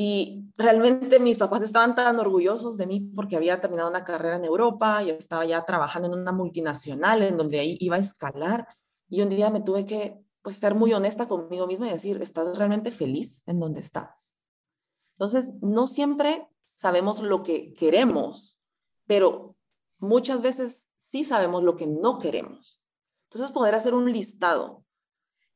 y 0.02 0.44
realmente 0.56 1.18
mis 1.18 1.36
papás 1.36 1.62
estaban 1.62 1.94
tan 1.94 2.18
orgullosos 2.18 2.76
de 2.76 2.86
mí 2.86 3.00
porque 3.14 3.36
había 3.36 3.60
terminado 3.60 3.90
una 3.90 4.04
carrera 4.04 4.36
en 4.36 4.44
Europa 4.44 5.02
y 5.02 5.10
estaba 5.10 5.44
ya 5.44 5.64
trabajando 5.64 6.08
en 6.08 6.18
una 6.20 6.32
multinacional 6.32 7.22
en 7.22 7.36
donde 7.36 7.60
ahí 7.60 7.76
iba 7.80 7.96
a 7.96 7.98
escalar. 8.00 8.66
Y 9.10 9.20
un 9.20 9.28
día 9.28 9.50
me 9.50 9.60
tuve 9.60 9.84
que 9.84 10.24
pues 10.42 10.56
ser 10.56 10.74
muy 10.74 10.94
honesta 10.94 11.28
conmigo 11.28 11.66
misma 11.66 11.88
y 11.88 11.92
decir, 11.92 12.22
¿estás 12.22 12.56
realmente 12.56 12.90
feliz 12.90 13.42
en 13.46 13.60
donde 13.60 13.80
estás? 13.80 14.34
Entonces, 15.18 15.58
no 15.60 15.86
siempre 15.86 16.48
sabemos 16.74 17.20
lo 17.20 17.42
que 17.42 17.74
queremos, 17.74 18.58
pero 19.06 19.56
muchas 19.98 20.40
veces 20.40 20.86
sí 20.96 21.24
sabemos 21.24 21.62
lo 21.62 21.76
que 21.76 21.86
no 21.86 22.18
queremos. 22.18 22.80
Entonces, 23.24 23.52
poder 23.52 23.74
hacer 23.74 23.92
un 23.92 24.10
listado 24.10 24.84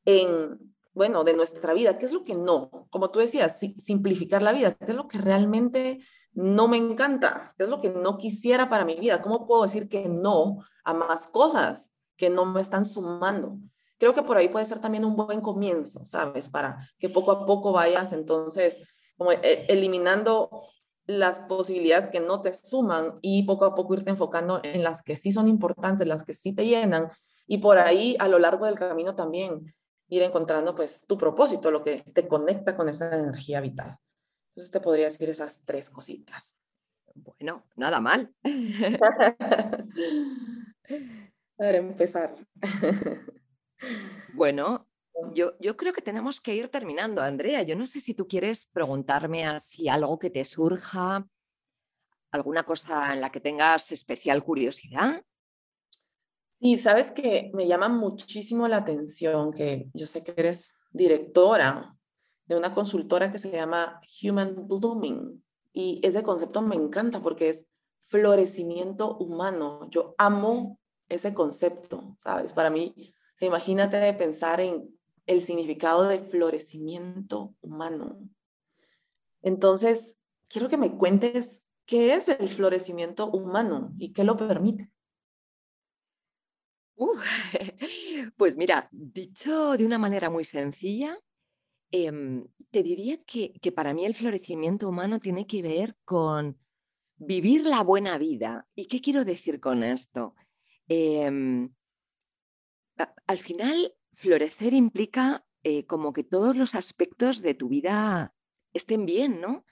en 0.04 0.74
bueno, 0.94 1.24
de 1.24 1.34
nuestra 1.34 1.74
vida, 1.74 1.98
qué 1.98 2.06
es 2.06 2.12
lo 2.12 2.22
que 2.22 2.34
no, 2.36 2.70
como 2.90 3.10
tú 3.10 3.18
decías, 3.18 3.58
simplificar 3.78 4.42
la 4.42 4.52
vida, 4.52 4.74
qué 4.74 4.92
es 4.92 4.96
lo 4.96 5.08
que 5.08 5.18
realmente 5.18 6.00
no 6.32 6.68
me 6.68 6.76
encanta, 6.76 7.52
qué 7.58 7.64
es 7.64 7.68
lo 7.68 7.80
que 7.80 7.90
no 7.90 8.16
quisiera 8.16 8.68
para 8.68 8.84
mi 8.84 8.94
vida, 8.94 9.20
cómo 9.20 9.46
puedo 9.46 9.62
decir 9.62 9.88
que 9.88 10.08
no 10.08 10.64
a 10.84 10.94
más 10.94 11.26
cosas 11.26 11.93
que 12.16 12.30
no 12.30 12.44
me 12.44 12.60
están 12.60 12.84
sumando. 12.84 13.58
Creo 13.98 14.14
que 14.14 14.22
por 14.22 14.36
ahí 14.36 14.48
puede 14.48 14.66
ser 14.66 14.80
también 14.80 15.04
un 15.04 15.16
buen 15.16 15.40
comienzo, 15.40 16.04
¿sabes? 16.04 16.48
Para 16.48 16.88
que 16.98 17.08
poco 17.08 17.32
a 17.32 17.46
poco 17.46 17.72
vayas 17.72 18.12
entonces 18.12 18.82
como 19.16 19.32
e, 19.32 19.66
eliminando 19.68 20.68
las 21.06 21.40
posibilidades 21.40 22.08
que 22.08 22.20
no 22.20 22.40
te 22.40 22.52
suman 22.52 23.18
y 23.20 23.44
poco 23.44 23.66
a 23.66 23.74
poco 23.74 23.94
irte 23.94 24.10
enfocando 24.10 24.60
en 24.62 24.82
las 24.82 25.02
que 25.02 25.16
sí 25.16 25.32
son 25.32 25.48
importantes, 25.48 26.06
las 26.06 26.24
que 26.24 26.34
sí 26.34 26.54
te 26.54 26.66
llenan 26.66 27.10
y 27.46 27.58
por 27.58 27.78
ahí 27.78 28.16
a 28.18 28.28
lo 28.28 28.38
largo 28.38 28.66
del 28.66 28.76
camino 28.76 29.14
también 29.14 29.74
ir 30.08 30.22
encontrando 30.22 30.74
pues 30.74 31.06
tu 31.06 31.18
propósito, 31.18 31.70
lo 31.70 31.82
que 31.82 32.02
te 32.12 32.26
conecta 32.26 32.76
con 32.76 32.88
esa 32.88 33.14
energía 33.14 33.60
vital. 33.60 33.98
Entonces 34.50 34.70
te 34.70 34.80
podría 34.80 35.06
decir 35.06 35.28
esas 35.28 35.62
tres 35.64 35.90
cositas. 35.90 36.54
Bueno, 37.14 37.64
nada 37.76 38.00
mal. 38.00 38.34
Para 41.56 41.78
empezar. 41.78 42.34
Bueno, 44.32 44.88
yo, 45.32 45.52
yo, 45.60 45.76
creo 45.76 45.92
que 45.92 46.02
tenemos 46.02 46.40
que 46.40 46.54
ir 46.54 46.68
terminando, 46.68 47.20
Andrea. 47.20 47.62
Yo 47.62 47.76
no 47.76 47.86
sé 47.86 48.00
si 48.00 48.14
tú 48.14 48.26
quieres 48.26 48.66
preguntarme 48.72 49.44
así 49.44 49.88
algo 49.88 50.18
que 50.18 50.30
te 50.30 50.44
surja, 50.44 51.28
alguna 52.30 52.64
cosa 52.64 53.12
en 53.12 53.20
la 53.20 53.30
que 53.30 53.40
tengas 53.40 53.92
especial 53.92 54.42
curiosidad. 54.42 55.22
Sí, 56.60 56.78
sabes 56.78 57.12
que 57.12 57.50
me 57.54 57.66
llama 57.66 57.88
muchísimo 57.88 58.66
la 58.66 58.78
atención 58.78 59.52
que 59.52 59.88
yo 59.92 60.06
sé 60.06 60.24
que 60.24 60.34
eres 60.36 60.74
directora 60.90 61.96
de 62.46 62.56
una 62.56 62.72
consultora 62.72 63.30
que 63.30 63.38
se 63.38 63.50
llama 63.50 64.00
Human 64.22 64.66
Blooming 64.66 65.44
y 65.72 66.00
ese 66.02 66.22
concepto 66.22 66.62
me 66.62 66.74
encanta 66.76 67.20
porque 67.22 67.50
es 67.50 67.68
florecimiento 68.08 69.16
humano. 69.16 69.88
Yo 69.90 70.14
amo 70.18 70.78
ese 71.08 71.34
concepto, 71.34 72.16
¿sabes? 72.20 72.52
Para 72.52 72.70
mí, 72.70 73.14
imagínate 73.40 74.12
pensar 74.14 74.60
en 74.60 74.98
el 75.26 75.40
significado 75.40 76.04
de 76.04 76.18
florecimiento 76.18 77.54
humano. 77.60 78.18
Entonces, 79.42 80.18
quiero 80.48 80.68
que 80.68 80.76
me 80.76 80.96
cuentes 80.96 81.64
qué 81.86 82.14
es 82.14 82.28
el 82.28 82.48
florecimiento 82.48 83.30
humano 83.30 83.92
y 83.98 84.12
qué 84.12 84.24
lo 84.24 84.36
permite. 84.36 84.90
pues 88.36 88.56
mira, 88.56 88.88
dicho 88.92 89.76
de 89.76 89.84
una 89.84 89.98
manera 89.98 90.30
muy 90.30 90.44
sencilla, 90.44 91.18
em, 91.90 92.46
te 92.70 92.82
diría 92.82 93.22
que, 93.24 93.52
para 93.74 93.94
mí 93.94 94.04
el 94.04 94.14
florecimiento 94.14 94.88
humano 94.88 95.20
tiene 95.20 95.46
que 95.46 95.62
ver 95.62 95.96
con 96.04 96.58
vivir 97.16 97.66
la 97.66 97.82
buena 97.82 98.18
vida. 98.18 98.66
¿Y 98.74 98.86
qué 98.86 99.00
quiero 99.00 99.24
decir 99.24 99.60
con 99.60 99.82
esto? 99.82 100.34
Em, 100.88 101.72
al 103.26 103.38
final, 103.38 103.94
florecer 104.12 104.74
implica 104.74 105.44
eh, 105.62 105.86
como 105.86 106.12
que 106.12 106.24
todos 106.24 106.56
los 106.56 106.74
aspectos 106.74 107.42
de 107.42 107.54
tu 107.54 107.68
vida 107.68 108.34
estén 108.72 109.06
bien, 109.06 109.40
¿no? 109.40 109.64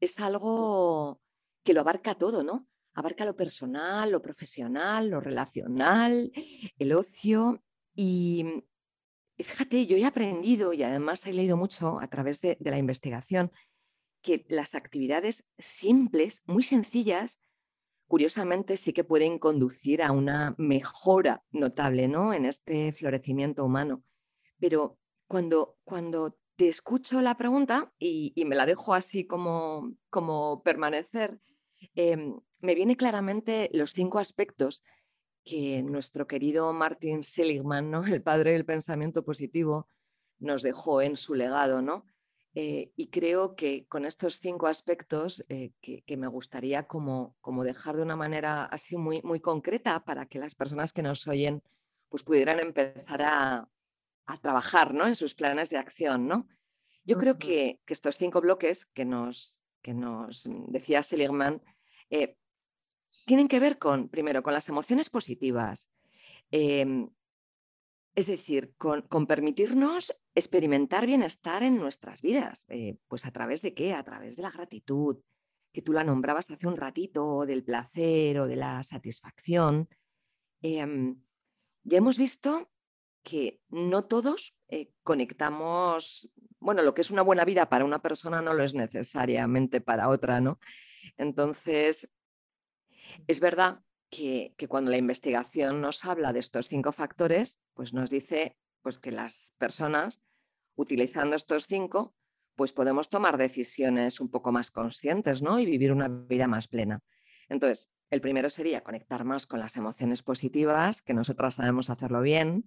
Es 0.00 0.20
algo 0.20 1.20
que 1.64 1.74
lo 1.74 1.80
abarca 1.80 2.14
todo, 2.14 2.42
¿no? 2.42 2.68
abarca 2.94 3.24
lo 3.24 3.36
personal, 3.36 4.10
lo 4.10 4.22
profesional, 4.22 5.08
lo 5.08 5.20
relacional, 5.20 6.32
el 6.78 6.92
ocio. 6.92 7.62
Y 7.94 8.64
fíjate, 9.38 9.86
yo 9.86 9.96
he 9.96 10.04
aprendido 10.04 10.72
y 10.72 10.82
además 10.82 11.26
he 11.26 11.32
leído 11.32 11.56
mucho 11.56 12.00
a 12.00 12.08
través 12.08 12.40
de, 12.40 12.56
la 12.60 12.78
investigación 12.78 13.50
que 14.22 14.44
las 14.48 14.74
actividades 14.74 15.44
simples, 15.58 16.42
muy 16.46 16.62
sencillas, 16.62 17.40
curiosamente 18.12 18.76
sí 18.76 18.92
que 18.92 19.04
pueden 19.04 19.38
conducir 19.38 20.02
a 20.02 20.12
una 20.12 20.54
mejora 20.58 21.42
notable 21.50 22.08
¿no? 22.08 22.34
en 22.34 22.44
este 22.44 22.92
florecimiento 22.92 23.64
humano. 23.64 24.04
Pero 24.60 24.98
cuando, 25.26 25.78
cuando 25.82 26.36
te 26.56 26.68
escucho 26.68 27.22
la 27.22 27.38
pregunta 27.38 27.90
y, 27.98 28.34
me 28.44 28.54
la 28.54 28.66
dejo 28.66 28.92
así 28.92 29.26
como, 29.26 29.96
como 30.10 30.62
permanecer, 30.62 31.40
em, 31.94 32.38
me 32.60 32.74
viene 32.74 32.98
claramente 32.98 33.70
los 33.72 33.94
cinco 33.94 34.18
aspectos 34.18 34.82
que 35.42 35.82
nuestro 35.82 36.26
querido 36.26 36.70
Martin 36.74 37.22
Seligman, 37.22 37.90
¿no? 37.90 38.02
el 38.18 38.22
padre 38.22 38.52
del 38.52 38.66
pensamiento 38.66 39.24
positivo, 39.24 39.88
nos 40.38 40.60
dejó 40.60 41.00
en 41.00 41.16
su 41.16 41.32
legado, 41.32 41.80
¿no? 41.80 42.04
Eh, 42.54 42.92
y 42.96 43.08
creo 43.08 43.56
que 43.56 43.86
con 43.86 44.04
estos 44.04 44.38
cinco 44.38 44.66
aspectos 44.66 45.42
eh, 45.48 45.72
que, 45.80 46.16
me 46.16 46.28
gustaría 46.28 46.86
como, 46.86 47.34
como, 47.40 47.64
dejar 47.64 47.96
de 47.96 48.02
una 48.02 48.16
manera 48.16 48.64
así 48.66 48.96
muy, 48.96 49.22
muy 49.22 49.40
concreta 49.40 50.04
para 50.04 50.26
que 50.26 50.38
las 50.38 50.54
personas 50.54 50.92
que 50.92 51.02
nos 51.02 51.26
oyen 51.26 51.62
pues 52.10 52.22
pudieran 52.22 52.58
empezar 52.60 53.22
a, 53.22 53.68
a 54.26 54.36
trabajar 54.36 54.92
¿no? 54.92 55.06
en 55.06 55.14
sus 55.14 55.34
planes 55.34 55.70
de 55.70 55.78
acción. 55.78 56.28
¿no? 56.28 56.46
Yo 57.04 57.16
creo 57.16 57.38
que, 57.38 57.80
que, 57.86 57.94
estos 57.94 58.18
cinco 58.18 58.42
bloques 58.42 58.84
que 58.84 59.06
nos, 59.06 59.62
que 59.80 59.94
nos 59.94 60.46
decía 60.68 61.02
Seligman 61.02 61.62
eh, 62.10 62.36
tienen 63.24 63.48
que 63.48 63.60
ver 63.60 63.78
con, 63.78 64.08
primero, 64.08 64.42
con 64.42 64.52
las 64.52 64.68
emociones 64.68 65.10
positivas. 65.10 65.88
Em, 66.50 67.08
es 68.14 68.26
decir, 68.26 68.74
con, 68.76 69.26
permitirnos 69.26 70.14
experimentar 70.34 71.06
bienestar 71.06 71.62
en 71.62 71.78
nuestras 71.78 72.22
vidas. 72.22 72.64
Eh, 72.68 72.96
pues 73.08 73.26
a 73.26 73.30
través 73.30 73.62
de 73.62 73.74
qué? 73.74 73.94
A 73.94 74.02
través 74.02 74.36
de 74.36 74.42
la 74.42 74.50
gratitud, 74.50 75.18
que 75.72 75.82
tú 75.82 75.92
la 75.92 76.04
nombrabas 76.04 76.50
hace 76.50 76.66
un 76.66 76.76
ratito, 76.76 77.46
del 77.46 77.64
placer 77.64 78.38
o 78.38 78.46
de 78.46 78.56
la 78.56 78.82
satisfacción. 78.82 79.88
Em, 80.62 81.22
ya 81.84 81.98
hemos 81.98 82.18
visto 82.18 82.70
que 83.22 83.60
no 83.68 84.04
todos 84.04 84.54
eh, 84.68 84.90
conectamos, 85.02 86.30
bueno, 86.58 86.82
lo 86.82 86.94
que 86.94 87.02
es 87.02 87.10
una 87.10 87.22
buena 87.22 87.44
vida 87.44 87.68
para 87.68 87.84
una 87.84 88.00
persona 88.00 88.42
no 88.42 88.54
lo 88.54 88.64
es 88.64 88.74
necesariamente 88.74 89.80
para 89.80 90.08
otra, 90.08 90.40
¿no? 90.40 90.58
Entonces, 91.16 92.10
es 93.26 93.40
verdad 93.40 93.80
que, 94.10 94.54
cuando 94.68 94.90
la 94.90 94.98
investigación 94.98 95.80
nos 95.80 96.04
habla 96.04 96.32
de 96.32 96.40
estos 96.40 96.68
cinco 96.68 96.92
factores, 96.92 97.58
pues 97.74 97.92
nos 97.92 98.10
dice 98.10 98.56
pues 98.82 98.98
que 98.98 99.12
las 99.12 99.54
personas, 99.58 100.20
utilizando 100.74 101.36
estos 101.36 101.66
cinco, 101.66 102.14
pues 102.56 102.72
podemos 102.72 103.08
tomar 103.08 103.38
decisiones 103.38 104.20
un 104.20 104.30
poco 104.30 104.52
más 104.52 104.70
conscientes, 104.70 105.42
¿no? 105.42 105.58
Y 105.58 105.66
vivir 105.66 105.92
una 105.92 106.08
vida 106.08 106.46
más 106.46 106.68
plena. 106.68 107.00
Entonces, 107.48 107.88
el 108.10 108.20
primero 108.20 108.50
sería 108.50 108.82
conectar 108.82 109.24
más 109.24 109.46
con 109.46 109.60
las 109.60 109.76
emociones 109.76 110.22
positivas, 110.22 111.00
que 111.00 111.14
nosotras 111.14 111.54
sabemos 111.54 111.88
hacerlo 111.88 112.20
bien. 112.20 112.66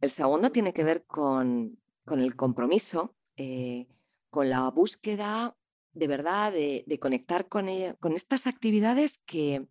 El 0.00 0.10
segundo 0.10 0.52
tiene 0.52 0.72
que 0.72 0.84
ver 0.84 1.02
con, 1.06 1.78
el 2.06 2.36
compromiso, 2.36 3.16
eh, 3.36 3.88
con 4.30 4.48
la 4.48 4.70
búsqueda 4.70 5.56
de 5.92 6.06
verdad 6.06 6.52
de, 6.52 6.98
conectar 7.00 7.48
con, 7.48 7.66
con 7.98 8.12
estas 8.12 8.46
actividades 8.46 9.18
que, 9.26 9.66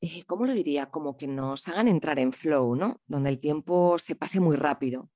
eh, 0.00 0.24
¿cómo 0.26 0.46
lo 0.46 0.52
diría? 0.52 0.90
Como 0.90 1.16
que 1.16 1.26
nos 1.26 1.66
hagan 1.68 1.88
entrar 1.88 2.18
en 2.18 2.32
flow, 2.32 2.76
¿no? 2.76 3.00
Donde 3.06 3.30
el 3.30 3.40
tiempo 3.40 3.98
se 3.98 4.14
pase 4.14 4.40
muy 4.40 4.56
rápido. 4.56 5.10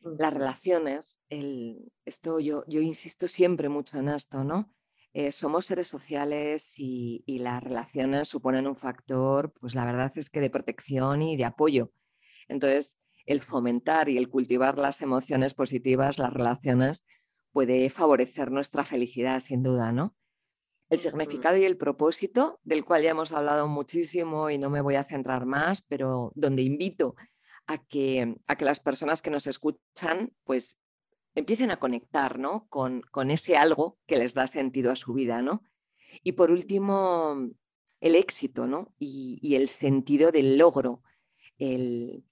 Las 0.00 0.34
relaciones, 0.34 1.18
el, 1.30 1.90
esto 2.04 2.38
yo, 2.38 2.64
yo 2.66 2.80
insisto 2.80 3.26
siempre 3.26 3.70
mucho 3.70 3.98
en 3.98 4.10
esto, 4.10 4.44
¿no? 4.44 4.70
Eh, 5.14 5.32
somos 5.32 5.64
seres 5.66 5.86
sociales 5.86 6.74
y, 6.76 7.22
y, 7.24 7.38
las 7.38 7.62
relaciones 7.62 8.28
suponen 8.28 8.66
un 8.66 8.74
factor, 8.74 9.52
pues 9.60 9.74
la 9.74 9.84
verdad 9.84 10.12
es 10.16 10.28
que 10.28 10.40
de 10.40 10.50
protección 10.50 11.22
y 11.22 11.36
de 11.36 11.44
apoyo. 11.44 11.92
Entonces, 12.48 12.98
el 13.24 13.40
fomentar 13.40 14.08
y 14.08 14.18
el 14.18 14.28
cultivar 14.28 14.76
las 14.76 15.00
emociones 15.02 15.54
positivas, 15.54 16.18
las 16.18 16.32
relaciones, 16.32 17.04
puede 17.52 17.88
favorecer 17.88 18.50
nuestra 18.50 18.84
felicidad, 18.84 19.40
sin 19.40 19.62
duda, 19.62 19.92
¿no? 19.92 20.16
El 20.90 20.98
significado 20.98 21.56
y 21.56 21.64
el 21.64 21.76
propósito, 21.76 22.60
del 22.62 22.84
cual 22.84 23.02
ya 23.02 23.10
hemos 23.10 23.32
hablado 23.32 23.66
muchísimo 23.66 24.50
y 24.50 24.58
no 24.58 24.70
me 24.70 24.80
voy 24.80 24.96
a 24.96 25.04
centrar 25.04 25.46
más, 25.46 25.82
pero 25.82 26.32
donde 26.34 26.62
invito 26.62 27.14
a 27.66 27.78
que, 27.78 28.36
a 28.46 28.56
que 28.56 28.64
las 28.64 28.80
personas 28.80 29.22
que 29.22 29.30
nos 29.30 29.46
escuchan 29.46 30.32
pues 30.44 30.78
empiecen 31.34 31.70
a 31.70 31.78
conectar 31.78 32.38
¿no? 32.38 32.66
con, 32.68 33.00
con 33.10 33.30
ese 33.30 33.56
algo 33.56 33.98
que 34.06 34.18
les 34.18 34.34
da 34.34 34.46
sentido 34.46 34.92
a 34.92 34.96
su 34.96 35.14
vida. 35.14 35.42
¿no? 35.42 35.62
Y 36.22 36.32
por 36.32 36.50
último, 36.50 37.50
el 38.00 38.14
éxito 38.14 38.66
¿no? 38.66 38.94
y, 38.98 39.38
y 39.42 39.56
el 39.56 39.68
sentido 39.68 40.30
del 40.30 40.58
logro. 40.58 41.02
El, 41.58 42.24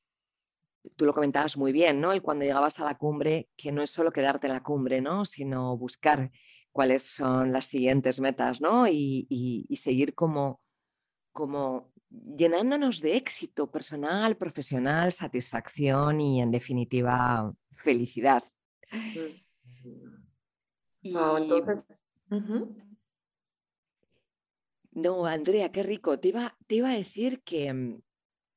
tú 0.96 1.06
lo 1.06 1.14
comentabas 1.14 1.56
muy 1.56 1.72
bien, 1.72 2.00
¿no? 2.00 2.12
El 2.12 2.22
cuando 2.22 2.44
llegabas 2.44 2.80
a 2.80 2.84
la 2.84 2.98
cumbre, 2.98 3.48
que 3.56 3.72
no 3.72 3.82
es 3.82 3.90
solo 3.90 4.12
quedarte 4.12 4.46
en 4.46 4.52
la 4.52 4.62
cumbre, 4.62 5.00
¿no? 5.00 5.24
Sino 5.24 5.76
buscar 5.76 6.30
cuáles 6.72 7.02
son 7.02 7.52
las 7.52 7.66
siguientes 7.66 8.18
metas, 8.20 8.60
¿no? 8.60 8.88
Y, 8.88 9.68
seguir 9.80 10.14
como, 10.14 10.60
como 11.32 11.92
llenándonos 12.10 13.00
de 13.00 13.16
éxito 13.16 13.70
personal, 13.70 14.36
profesional, 14.36 15.12
satisfacción 15.12 16.20
y 16.20 16.40
en 16.40 16.50
definitiva 16.50 17.52
felicidad. 17.76 18.44
entonces... 21.02 22.06
No, 24.94 25.24
Andrea, 25.24 25.72
qué 25.72 25.82
rico. 25.82 26.18
Te 26.18 26.28
iba, 26.28 26.56
te 26.66 26.76
iba 26.76 26.90
a 26.90 26.94
decir 26.94 27.42
que 27.42 27.72
mm, 27.72 28.02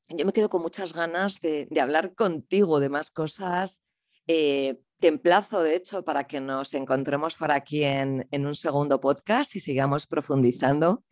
yo 0.10 0.26
me 0.26 0.34
quedo 0.34 0.50
con 0.50 0.62
muchas 0.62 0.94
ganas 0.94 1.40
de, 1.40 1.68
hablar 1.80 2.14
contigo 2.14 2.80
de 2.80 2.90
más 2.90 3.10
cosas. 3.10 3.82
Eh, 4.28 4.82
te 5.06 5.10
emplazo, 5.10 5.62
de 5.62 5.76
hecho, 5.76 6.04
para 6.04 6.26
que 6.26 6.42
nos 6.42 6.74
encontremos 6.74 7.36
por 7.36 7.52
aquí 7.52 7.84
en, 7.84 8.28
un 8.32 8.56
segundo 8.56 9.00
podcast 9.00 9.56
y 9.56 9.60
sigamos 9.60 10.08
profundizando. 10.08 11.04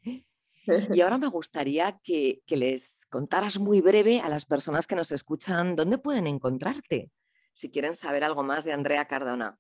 Y 0.95 1.01
ahora 1.01 1.19
me 1.19 1.27
gustaría 1.27 1.99
que, 2.01 2.41
que, 2.47 2.57
les 2.57 3.05
contaras 3.11 3.59
muy 3.59 3.81
breve 3.81 4.19
a 4.19 4.29
las 4.29 4.45
personas 4.45 4.87
que 4.87 4.95
nos 4.95 5.11
escuchan 5.11 5.75
dónde 5.75 5.99
pueden 5.99 6.25
encontrarte, 6.25 7.11
si 7.51 7.69
quieren 7.69 7.93
saber 7.93 8.23
algo 8.23 8.41
más 8.41 8.63
de 8.63 8.73
Andrea 8.73 9.05
Cardona. 9.05 9.59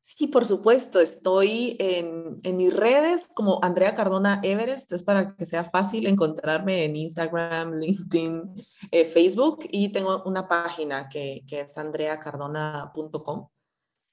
Sí, 0.00 0.26
por 0.26 0.46
supuesto, 0.46 1.00
estoy 1.00 1.76
en, 1.78 2.40
mis 2.56 2.74
redes 2.74 3.28
como 3.34 3.60
Andrea 3.62 3.94
Cardona 3.94 4.40
Everest, 4.42 4.92
es 4.92 5.02
para 5.02 5.36
que 5.36 5.44
sea 5.44 5.64
fácil 5.64 6.06
encontrarme 6.06 6.84
en 6.84 6.96
Instagram, 6.96 7.74
LinkedIn, 7.74 8.66
eh, 8.90 9.04
Facebook 9.04 9.60
y 9.70 9.90
tengo 9.90 10.22
una 10.24 10.48
página 10.48 11.08
que, 11.08 11.42
que 11.46 11.60
es 11.62 11.78
andreacardona.com. 11.78 13.48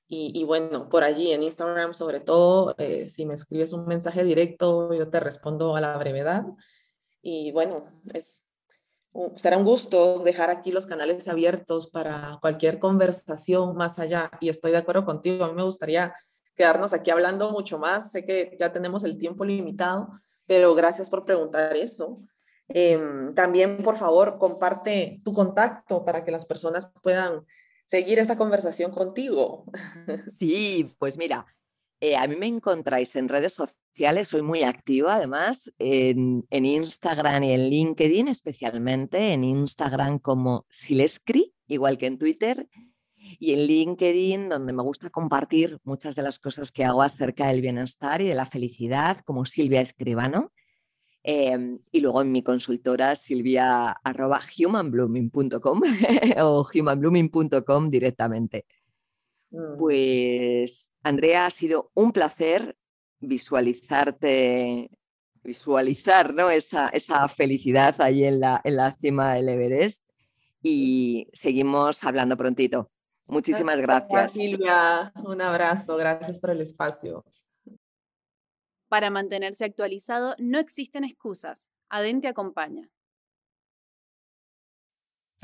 Y, 0.08 0.32
y, 0.40 0.44
bueno, 0.44 0.88
por 0.90 1.04
allí 1.04 1.32
en 1.32 1.42
Instagram 1.42 1.96
sobre 1.96 2.20
todo, 2.20 2.76
eh, 2.78 3.10
si 3.10 3.26
me 3.26 3.34
escribes 3.34 3.74
un 3.74 3.88
mensaje 3.88 4.24
directo, 4.24 4.94
yo 4.94 5.10
te 5.10 5.20
respondo 5.20 5.76
a 5.76 5.82
la 5.82 5.98
brevedad. 5.98 6.46
Y 7.24 7.52
bueno, 7.52 7.84
es 8.14 8.45
será 9.36 9.58
un 9.58 9.66
gusto 9.66 10.20
dejar 10.20 10.50
aquí 10.50 10.72
los 10.72 10.88
canales 10.88 11.28
abiertos 11.28 11.88
para 11.88 12.38
cualquier 12.42 12.80
conversación 12.80 13.76
más 13.76 14.00
allá. 14.00 14.32
Y 14.40 14.50
estoy 14.50 14.72
de 14.72 14.78
acuerdo 14.78 15.06
contigo, 15.06 15.46
a 15.46 15.50
mí 15.50 15.54
me 15.54 15.64
gustaría 15.64 16.14
quedarnos 16.56 16.94
aquí 16.94 17.12
hablando 17.12 17.52
mucho 17.52 17.78
más. 17.78 18.12
Sé 18.12 18.26
que 18.26 18.56
ya 18.60 18.72
tenemos 18.72 19.04
el 19.04 19.18
tiempo 19.18 19.46
limitado, 19.46 20.10
pero 20.46 20.76
gracias 20.76 21.10
por 21.10 21.26
preguntar 21.26 21.76
eso. 21.76 22.22
Em, 22.68 23.34
también, 23.34 23.84
por 23.84 23.98
favor, 23.98 24.38
comparte 24.38 25.22
tu 25.24 25.34
contacto 25.34 26.04
para 26.04 26.24
que 26.24 26.32
las 26.32 26.46
personas 26.46 26.90
puedan 27.04 27.46
seguir 27.86 28.20
esta 28.20 28.38
conversación 28.38 28.92
contigo. 28.92 29.66
Sí, 30.28 30.96
pues 30.98 31.18
mira, 31.18 31.46
eh, 32.06 32.16
a 32.16 32.28
mí 32.28 32.36
me 32.36 32.46
encontráis 32.46 33.16
en 33.16 33.28
redes 33.28 33.54
sociales, 33.54 34.28
soy 34.28 34.44
muy 34.44 34.62
activa 34.62 35.16
además, 35.16 35.74
en, 35.80 36.46
Instagram 36.52 37.44
y 37.44 37.54
en 37.54 37.68
LinkedIn, 37.68 38.28
especialmente 38.28 39.34
en 39.34 39.44
Instagram 39.44 40.20
como 40.20 40.68
Silescri, 40.70 41.56
igual 41.68 41.98
que 41.98 42.06
en 42.06 42.20
Twitter, 42.20 42.70
y 43.40 43.54
en 43.54 43.66
LinkedIn, 43.66 44.50
donde 44.50 44.72
me 44.72 44.84
gusta 44.84 45.10
compartir 45.10 45.80
muchas 45.84 46.16
de 46.16 46.22
las 46.22 46.38
cosas 46.38 46.72
que 46.72 46.86
hago 46.86 47.02
acerca 47.02 47.48
del 47.48 47.62
bienestar 47.62 48.22
y 48.22 48.28
de 48.28 48.36
la 48.36 48.46
felicidad, 48.46 49.22
como 49.26 49.46
Silvia 49.46 49.82
Escribano. 49.82 50.52
Em, 51.24 51.80
y 51.92 52.02
luego 52.02 52.22
en 52.22 52.32
mi 52.32 52.44
consultora 52.44 53.16
silvia.humanblooming.com 53.16 55.82
o 56.40 56.68
humanblooming.com 56.72 57.90
directamente. 57.90 58.68
Mm. 59.56 59.78
Pues, 59.78 60.92
Andrea, 61.04 61.46
ha 61.46 61.52
sido 61.52 61.92
un 61.94 62.12
placer 62.12 62.76
visualizarte, 63.20 64.90
visualizar 65.44 66.34
¿no? 66.34 66.50
esa, 66.50 66.90
esa 66.90 67.28
felicidad 67.30 68.00
ahí 68.02 68.26
en 68.26 68.42
la, 68.42 68.62
en 68.64 68.76
la 68.76 68.92
cima 68.92 69.36
del 69.36 69.50
Everest 69.50 70.04
y 70.62 71.28
seguimos 71.34 72.04
hablando 72.04 72.36
prontito. 72.36 72.92
Muchísimas 73.28 73.80
gracias. 73.80 74.34
Silvia, 74.34 75.12
un 75.24 75.42
abrazo, 75.42 75.98
gracias 75.98 76.40
por 76.40 76.52
el 76.52 76.62
espacio. 76.62 77.24
Para 78.88 79.10
mantenerse 79.10 79.66
actualizado 79.66 80.36
no 80.38 80.60
existen 80.60 81.04
excusas. 81.04 81.72
Adente 81.90 82.28
acompaña. 82.28 82.90